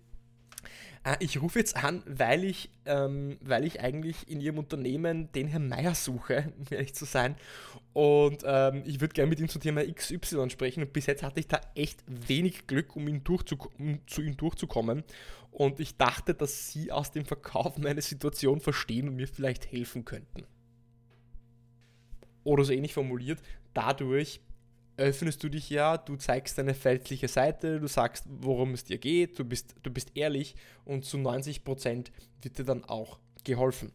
ich 1.20 1.40
rufe 1.40 1.58
jetzt 1.58 1.76
an, 1.76 2.02
weil 2.06 2.44
ich, 2.44 2.68
ähm, 2.84 3.38
weil 3.40 3.64
ich 3.64 3.80
eigentlich 3.80 4.28
in 4.28 4.40
Ihrem 4.40 4.58
Unternehmen 4.58 5.30
den 5.32 5.46
Herrn 5.46 5.68
Meier 5.68 5.94
suche, 5.94 6.52
um 6.58 6.66
ehrlich 6.70 6.94
zu 6.94 7.04
sein. 7.04 7.36
Und 7.92 8.42
ähm, 8.44 8.82
ich 8.84 9.00
würde 9.00 9.14
gerne 9.14 9.30
mit 9.30 9.38
ihm 9.38 9.48
zum 9.48 9.62
Thema 9.62 9.84
XY 9.84 10.50
sprechen. 10.50 10.82
Und 10.82 10.92
bis 10.92 11.06
jetzt 11.06 11.22
hatte 11.22 11.38
ich 11.38 11.46
da 11.46 11.60
echt 11.74 12.02
wenig 12.06 12.66
Glück, 12.66 12.96
um, 12.96 13.06
ihn 13.06 13.22
um 13.78 14.00
zu 14.06 14.22
ihm 14.22 14.36
durchzukommen. 14.36 15.04
Und 15.52 15.80
ich 15.80 15.96
dachte, 15.96 16.34
dass 16.34 16.72
Sie 16.72 16.90
aus 16.90 17.12
dem 17.12 17.24
Verkauf 17.24 17.78
meine 17.78 18.02
Situation 18.02 18.60
verstehen 18.60 19.08
und 19.08 19.16
mir 19.16 19.28
vielleicht 19.28 19.70
helfen 19.70 20.04
könnten. 20.04 20.44
Oder 22.42 22.64
so 22.64 22.72
ähnlich 22.72 22.94
formuliert, 22.94 23.40
dadurch 23.74 24.40
öffnest 24.96 25.42
du 25.42 25.48
dich 25.48 25.70
ja, 25.70 25.98
du 25.98 26.16
zeigst 26.16 26.58
deine 26.58 26.74
feldliche 26.74 27.28
Seite, 27.28 27.80
du 27.80 27.86
sagst, 27.86 28.24
worum 28.28 28.74
es 28.74 28.84
dir 28.84 28.98
geht, 28.98 29.38
du 29.38 29.44
bist, 29.44 29.74
du 29.82 29.90
bist 29.90 30.12
ehrlich 30.14 30.56
und 30.84 31.04
zu 31.04 31.18
90% 31.18 32.06
wird 32.42 32.58
dir 32.58 32.64
dann 32.64 32.84
auch 32.84 33.18
geholfen. 33.44 33.92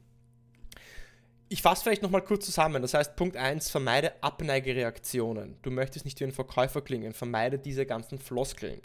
Ich 1.49 1.61
fasse 1.61 1.83
vielleicht 1.83 2.01
nochmal 2.01 2.23
kurz 2.23 2.45
zusammen. 2.45 2.81
Das 2.81 2.93
heißt, 2.93 3.17
Punkt 3.17 3.35
1, 3.35 3.69
vermeide 3.69 4.23
Abneigereaktionen. 4.23 5.57
Du 5.61 5.69
möchtest 5.69 6.05
nicht 6.05 6.17
wie 6.21 6.23
ein 6.23 6.31
Verkäufer 6.31 6.81
klingen, 6.81 7.13
vermeide 7.13 7.59
diese 7.59 7.85
ganzen 7.85 8.19
Floskeln. 8.19 8.81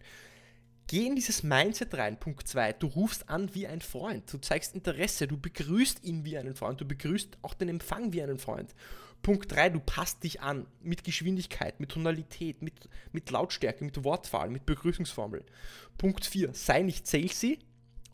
Geh 0.88 1.06
in 1.06 1.16
dieses 1.16 1.42
Mindset 1.42 1.94
rein. 1.94 2.18
Punkt 2.18 2.46
2. 2.46 2.74
Du 2.74 2.86
rufst 2.86 3.28
an 3.28 3.52
wie 3.54 3.66
ein 3.66 3.80
Freund. 3.80 4.32
Du 4.32 4.38
zeigst 4.38 4.74
Interesse. 4.74 5.26
Du 5.26 5.36
begrüßt 5.36 6.04
ihn 6.04 6.24
wie 6.24 6.38
einen 6.38 6.54
Freund. 6.54 6.80
Du 6.80 6.84
begrüßt 6.84 7.38
auch 7.42 7.54
den 7.54 7.68
Empfang 7.68 8.12
wie 8.12 8.22
einen 8.22 8.38
Freund. 8.38 8.72
Punkt 9.26 9.50
3, 9.50 9.70
du 9.70 9.80
passt 9.80 10.22
dich 10.22 10.40
an 10.40 10.68
mit 10.80 11.02
Geschwindigkeit, 11.02 11.80
mit 11.80 11.90
Tonalität, 11.90 12.62
mit, 12.62 12.88
mit 13.10 13.28
Lautstärke, 13.28 13.84
mit 13.84 14.04
Wortwahl, 14.04 14.48
mit 14.50 14.66
Begrüßungsformel. 14.66 15.44
Punkt 15.98 16.24
4, 16.24 16.54
sei 16.54 16.82
nicht 16.82 17.08
salesy 17.08 17.58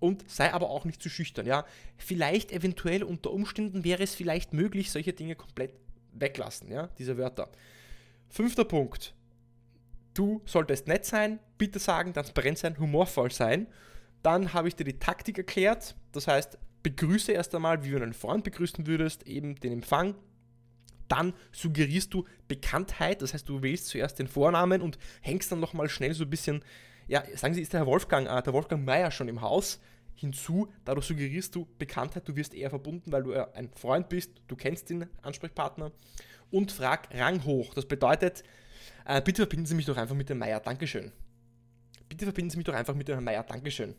und 0.01 0.25
sei 0.27 0.55
aber 0.55 0.71
auch 0.71 0.87
nicht 0.87 1.03
zu 1.03 1.11
schüchtern. 1.11 1.45
Ja? 1.45 1.67
Vielleicht 1.99 2.51
eventuell 2.51 3.03
unter 3.03 3.31
Umständen 3.31 3.85
wäre 3.85 4.03
es 4.03 4.15
vielleicht 4.15 4.55
möglich, 4.55 4.91
solche 4.91 5.13
Dinge 5.13 5.35
komplett 5.37 5.75
weglassen, 6.15 6.73
ja? 6.73 6.87
diese 6.97 7.19
Wörter. 7.19 7.51
Fünfter 8.31 8.65
Punkt, 8.65 9.15
du 10.15 10.41
solltest 10.47 10.89
nett 10.89 11.05
sein, 11.05 11.41
bitte 11.59 11.79
sagen, 11.79 12.15
transparent 12.15 12.57
sein, 12.57 12.79
humorvoll 12.79 13.31
sein. 13.31 13.67
Dann 14.23 14.55
habe 14.55 14.69
ich 14.69 14.77
dir 14.77 14.85
die 14.85 14.99
Taktik 14.99 15.37
erklärt, 15.37 15.95
das 16.13 16.27
heißt, 16.27 16.57
begrüße 16.83 17.33
erst 17.33 17.55
einmal, 17.55 17.85
wie 17.85 17.91
du 17.91 17.97
einen 17.97 18.15
Freund 18.15 18.45
begrüßen 18.45 18.87
würdest, 18.87 19.27
eben 19.27 19.57
den 19.57 19.75
Empfang. 19.75 20.15
Dann 21.13 21.35
suggerierst 21.53 22.15
du 22.15 22.25
Bekanntheit, 22.49 23.21
das 23.21 23.35
heißt, 23.35 23.47
du 23.47 23.61
wählst 23.61 23.89
zuerst 23.89 24.19
den 24.19 24.29
Vornamen 24.29 24.81
und 24.81 24.99
hängst 25.21 25.53
dann 25.53 25.61
nochmal 25.61 25.91
schnell 25.91 26.15
so 26.15 26.25
ein 26.25 26.31
bisschen, 26.31 26.65
ja, 27.07 27.23
sagen 27.37 27.53
Sie, 27.53 27.61
ist 27.61 27.75
der 27.75 27.81
Herr 27.81 27.87
Wolfgang, 27.87 28.27
äh, 28.27 28.43
der 28.43 28.55
Wolfgang 28.55 28.87
Meier 28.87 29.11
schon 29.11 29.29
im 29.29 29.43
Haus? 29.43 29.79
Hinzu, 30.15 30.69
dadurch 30.87 31.05
suggerierst 31.05 31.55
du 31.55 31.69
Bekanntheit, 31.77 32.27
du 32.27 32.35
wirst 32.35 32.55
eher 32.55 32.71
verbunden, 32.71 33.13
weil 33.13 33.25
du 33.25 33.35
ein 33.55 33.69
Freund 33.75 34.09
bist, 34.09 34.31
du 34.49 34.57
kennst 34.57 34.89
den 34.89 35.07
Ansprechpartner 35.21 35.93
und 36.51 36.73
frag 36.73 37.09
Rang 37.13 37.45
hoch. 37.45 37.75
Das 37.75 37.85
bedeutet, 37.85 38.43
äh, 39.05 39.21
bitte 39.21 39.43
verbinden 39.43 39.67
Sie 39.67 39.75
mich 39.75 39.85
doch 39.85 39.99
einfach 39.99 40.15
mit 40.15 40.31
dem 40.31 40.39
Meier, 40.39 40.61
Dankeschön. 40.61 41.13
Bitte 42.09 42.25
verbinden 42.25 42.49
Sie 42.49 42.57
mich 42.57 42.65
doch 42.65 42.75
einfach 42.75 42.95
mit 42.95 43.07
dem 43.07 43.17
Herrn 43.17 43.25
Meier, 43.25 43.43
Dankeschön 43.43 43.95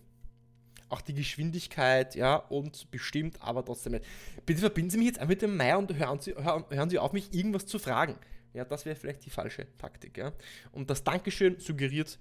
auch 0.93 1.01
die 1.01 1.13
Geschwindigkeit, 1.13 2.15
ja, 2.15 2.35
und 2.35 2.89
bestimmt, 2.91 3.37
aber 3.41 3.65
trotzdem 3.65 3.93
nicht. 3.93 4.05
Bitte 4.45 4.61
verbinden 4.61 4.91
Sie 4.91 4.97
mich 4.97 5.07
jetzt 5.07 5.27
mit 5.27 5.41
dem 5.41 5.57
Meier 5.57 5.79
und 5.79 5.93
hören 5.93 6.19
Sie, 6.19 6.33
hören, 6.35 6.63
hören 6.69 6.89
Sie 6.89 6.99
auf, 6.99 7.11
mich 7.13 7.33
irgendwas 7.33 7.65
zu 7.65 7.79
fragen. 7.79 8.15
Ja, 8.53 8.63
das 8.63 8.85
wäre 8.85 8.95
vielleicht 8.95 9.25
die 9.25 9.31
falsche 9.31 9.65
Taktik, 9.77 10.17
ja. 10.17 10.31
Und 10.71 10.89
das 10.89 11.03
Dankeschön 11.03 11.59
suggeriert 11.59 12.19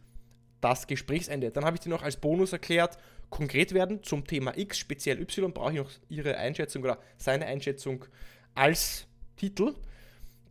das 0.63 0.87
Gesprächsende. 0.87 1.51
Dann 1.51 1.65
habe 1.65 1.77
ich 1.77 1.81
dir 1.81 1.91
noch 1.91 2.03
als 2.03 2.17
Bonus 2.17 2.53
erklärt, 2.53 2.97
konkret 3.29 3.75
werden 3.75 4.03
zum 4.03 4.27
Thema 4.27 4.57
X, 4.57 4.79
speziell 4.79 5.21
Y, 5.21 5.53
brauche 5.53 5.73
ich 5.73 5.79
noch 5.79 5.91
Ihre 6.09 6.37
Einschätzung 6.39 6.83
oder 6.83 6.99
seine 7.19 7.47
Einschätzung 7.47 8.07
als 8.55 9.07
Titel. 9.37 9.75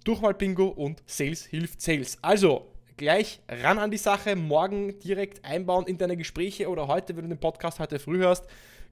Durchwahl-Bingo 0.04 0.68
und 0.68 1.02
Sales 1.06 1.46
hilft 1.46 1.82
Sales. 1.82 2.18
Also, 2.22 2.71
gleich 3.02 3.42
ran 3.50 3.80
an 3.80 3.90
die 3.90 3.98
Sache, 3.98 4.36
morgen 4.36 5.00
direkt 5.00 5.44
einbauen 5.44 5.88
in 5.88 5.98
deine 5.98 6.16
Gespräche 6.16 6.70
oder 6.70 6.88
heute, 6.88 7.16
wenn 7.18 7.24
du 7.24 7.30
den 7.30 7.40
Podcast 7.40 7.80
heute 7.80 7.98
früh 7.98 8.20
hörst, 8.20 8.46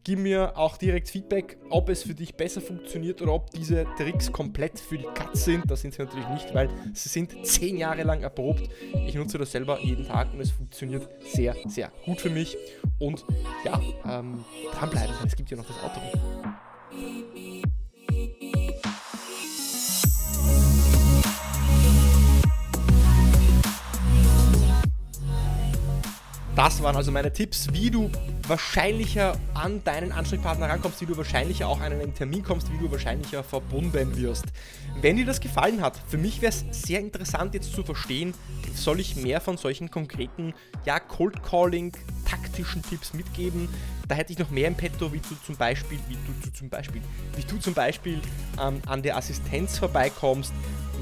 gib 0.04 0.18
mir 0.18 0.58
auch 0.58 0.78
direkt 0.78 1.10
Feedback, 1.10 1.58
ob 1.70 1.90
es 1.90 2.02
für 2.02 2.16
dich 2.16 2.36
besser 2.36 2.60
funktioniert 2.60 3.22
oder 3.22 3.34
ob 3.34 3.52
diese 3.52 3.86
Tricks 3.98 4.32
komplett 4.32 4.80
für 4.80 4.98
die 4.98 5.06
Katz 5.14 5.46
sind. 5.46 5.70
Das 5.70 5.82
sind 5.82 5.94
sie 5.94 6.02
natürlich 6.02 6.28
nicht, 6.30 6.56
weil 6.56 6.70
sie 6.94 7.08
sind 7.08 7.46
zehn 7.46 7.78
Jahre 7.78 8.02
lang 8.02 8.24
erprobt. 8.24 8.68
Ich 9.06 9.14
nutze 9.14 9.38
das 9.38 9.52
selber 9.52 9.80
jeden 9.80 10.08
Tag 10.08 10.34
und 10.34 10.42
es 10.42 10.50
funktioniert 10.50 11.08
sehr, 11.24 11.56
sehr 11.68 11.92
gut 12.04 12.20
für 12.20 12.32
mich. 12.32 12.58
Und 12.98 13.24
ja, 13.64 13.80
ähm, 14.06 14.44
dranbleiben, 14.74 15.14
es 15.24 15.36
gibt 15.36 15.52
ja 15.52 15.58
noch 15.58 15.68
das 15.68 15.78
Auto. 15.84 16.02
Das 26.60 26.84
waren 26.84 26.98
also 26.98 27.10
meine 27.10 27.32
Tipps, 27.32 27.72
wie 27.72 27.90
du 27.90 28.12
wahrscheinlicher 28.46 29.38
an 29.54 29.82
deinen 29.86 30.12
Ansprechpartner 30.12 30.68
rankommst, 30.68 31.00
wie 31.00 31.06
du 31.06 31.16
wahrscheinlicher 31.16 31.70
auch 31.70 31.80
an 31.80 31.94
einen 31.94 32.14
Termin 32.14 32.44
kommst, 32.44 32.70
wie 32.74 32.78
du 32.78 32.92
wahrscheinlicher 32.92 33.46
verbunden 33.46 34.18
wirst. 34.18 34.44
Wenn 35.00 35.16
dir 35.16 35.26
das 35.26 35.40
gefallen 35.40 35.82
hat, 35.82 35.98
für 36.10 36.18
mich 36.18 36.42
wäre 36.42 36.52
es 36.52 36.66
sehr 36.72 37.00
interessant 37.00 37.54
jetzt 37.54 37.74
zu 37.74 37.82
verstehen, 37.84 38.34
soll 38.76 39.00
ich 39.00 39.16
mehr 39.16 39.40
von 39.40 39.56
solchen 39.56 39.90
konkreten, 39.90 40.54
ja, 40.86 41.00
Cold 41.00 41.42
Calling, 41.44 41.94
taktischen 42.30 42.84
Tipps 42.84 43.14
mitgeben. 43.14 43.70
Da 44.10 44.16
hätte 44.16 44.34
ich 44.34 44.40
noch 44.40 44.50
mehr 44.50 44.68
im 44.68 44.76
Petto, 44.76 45.14
wie 45.14 45.20
du 45.20 45.36
zum 45.46 45.56
Beispiel, 45.56 45.98
wie 46.10 46.18
du 46.44 46.52
zum 46.52 46.68
Beispiel, 46.68 47.02
wie 47.38 47.44
du 47.44 47.58
zum 47.58 47.74
Beispiel 47.74 48.20
ähm, 48.62 48.82
an 48.86 49.02
der 49.02 49.16
Assistenz 49.16 49.78
vorbeikommst, 49.78 50.52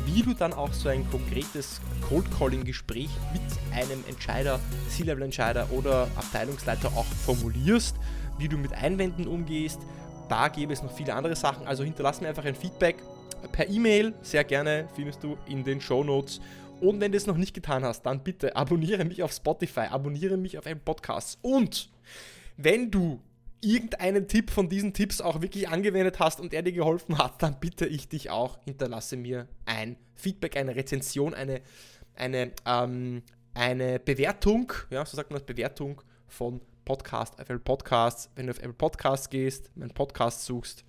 wie 0.08 0.24
du 0.24 0.34
dann 0.34 0.54
auch 0.54 0.72
so 0.72 0.88
ein 0.88 1.08
konkretes 1.12 1.82
Cold 2.08 2.26
Calling 2.32 2.64
Gespräch 2.64 3.10
mit 3.34 3.42
einem 3.76 4.04
Entscheider, 4.08 4.60
C-Level-Entscheider 4.90 5.68
oder 5.72 6.08
Abteilungsleiter 6.16 6.88
auch 6.96 7.06
formulierst, 7.06 7.96
wie 8.38 8.48
du 8.48 8.58
mit 8.58 8.72
Einwänden 8.72 9.28
umgehst. 9.28 9.82
Da 10.30 10.48
gäbe 10.48 10.72
es 10.72 10.82
noch 10.82 10.94
viele 10.94 11.14
andere 11.14 11.36
Sachen. 11.36 11.68
Also 11.68 11.84
hinterlass 11.84 12.22
mir 12.22 12.30
einfach 12.30 12.46
ein 12.46 12.56
Feedback 12.56 12.96
per 13.52 13.70
E-Mail. 13.70 14.14
Sehr 14.22 14.46
gerne 14.46 14.88
findest 14.96 15.24
du 15.24 15.38
in 15.46 15.66
den 15.66 15.82
Show 15.82 16.04
Notes. 16.06 16.40
Und 16.80 17.02
wenn 17.02 17.12
du 17.12 17.18
es 17.18 17.28
noch 17.28 17.38
nicht 17.38 17.54
getan 17.54 17.84
hast, 17.84 18.04
dann 18.04 18.24
bitte 18.24 18.56
abonniere 18.56 19.04
mich 19.04 19.24
auf 19.24 19.34
Spotify, 19.34 19.88
abonniere 19.92 20.38
mich 20.38 20.58
auf 20.58 20.66
Apple 20.66 20.84
Podcasts. 20.86 21.38
Und 21.42 21.90
wenn 22.56 22.92
du 22.92 23.20
irgendeinen 23.62 24.28
Tipp 24.28 24.52
von 24.52 24.70
diesen 24.70 24.94
Tipps 24.94 25.22
auch 25.22 25.42
wirklich 25.42 25.70
angewendet 25.70 26.20
hast 26.20 26.40
und 26.40 26.54
er 26.54 26.62
dir 26.62 26.74
geholfen 26.74 27.18
hat, 27.18 27.42
dann 27.42 27.60
bitte 27.60 27.86
ich 27.86 28.08
dich 28.08 28.30
auch, 28.30 28.60
hinterlasse 28.66 29.18
mir 29.18 29.48
ein 29.66 29.98
Feedback, 30.16 30.58
eine 30.58 30.76
Rezension, 30.76 31.34
eine, 31.34 31.62
eine, 32.16 32.52
ähm, 32.66 33.24
eine 33.54 34.00
Bewertung, 34.00 34.72
ja, 34.90 35.06
so 35.06 35.16
sagt 35.16 35.32
man 35.32 35.40
das, 35.40 35.46
Bewertung 35.46 36.02
von 36.28 36.62
Podcast, 36.86 37.40
Apple 37.40 37.60
Podcasts. 37.60 38.30
Wenn 38.36 38.48
du 38.48 38.52
auf 38.52 38.60
Apple 38.60 38.74
Podcasts 38.74 39.30
gehst, 39.30 39.76
meinen 39.76 39.94
Podcast 39.94 40.46
suchst, 40.46 40.86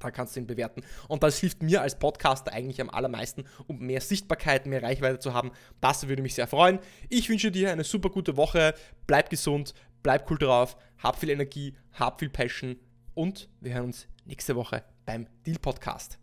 da 0.00 0.10
kannst 0.10 0.34
du 0.34 0.40
ihn 0.40 0.46
bewerten. 0.46 0.82
Und 1.06 1.22
das 1.22 1.38
hilft 1.38 1.62
mir 1.62 1.80
als 1.80 1.96
Podcaster 1.96 2.52
eigentlich 2.52 2.80
am 2.80 2.90
allermeisten, 2.90 3.44
um 3.68 3.78
mehr 3.78 4.00
Sichtbarkeit, 4.00 4.66
mehr 4.66 4.82
Reichweite 4.82 5.20
zu 5.20 5.32
haben. 5.32 5.52
Das 5.80 6.08
würde 6.08 6.22
mich 6.22 6.34
sehr 6.34 6.48
freuen. 6.48 6.80
Ich 7.08 7.28
wünsche 7.28 7.52
dir 7.52 7.70
eine 7.70 7.84
super 7.84 8.10
gute 8.10 8.36
Woche. 8.36 8.74
Bleib 9.06 9.30
gesund, 9.30 9.74
bleib 10.02 10.30
cool 10.30 10.38
drauf, 10.38 10.76
hab 11.02 11.18
viel 11.18 11.30
Energie, 11.30 11.76
hab 11.92 12.20
viel 12.20 12.30
Passion 12.30 12.76
und 13.14 13.48
wir 13.60 13.74
hören 13.74 13.86
uns 13.86 14.06
nächste 14.24 14.56
Woche 14.56 14.84
beim 15.04 15.26
Deal 15.44 15.58
Podcast. 15.58 16.21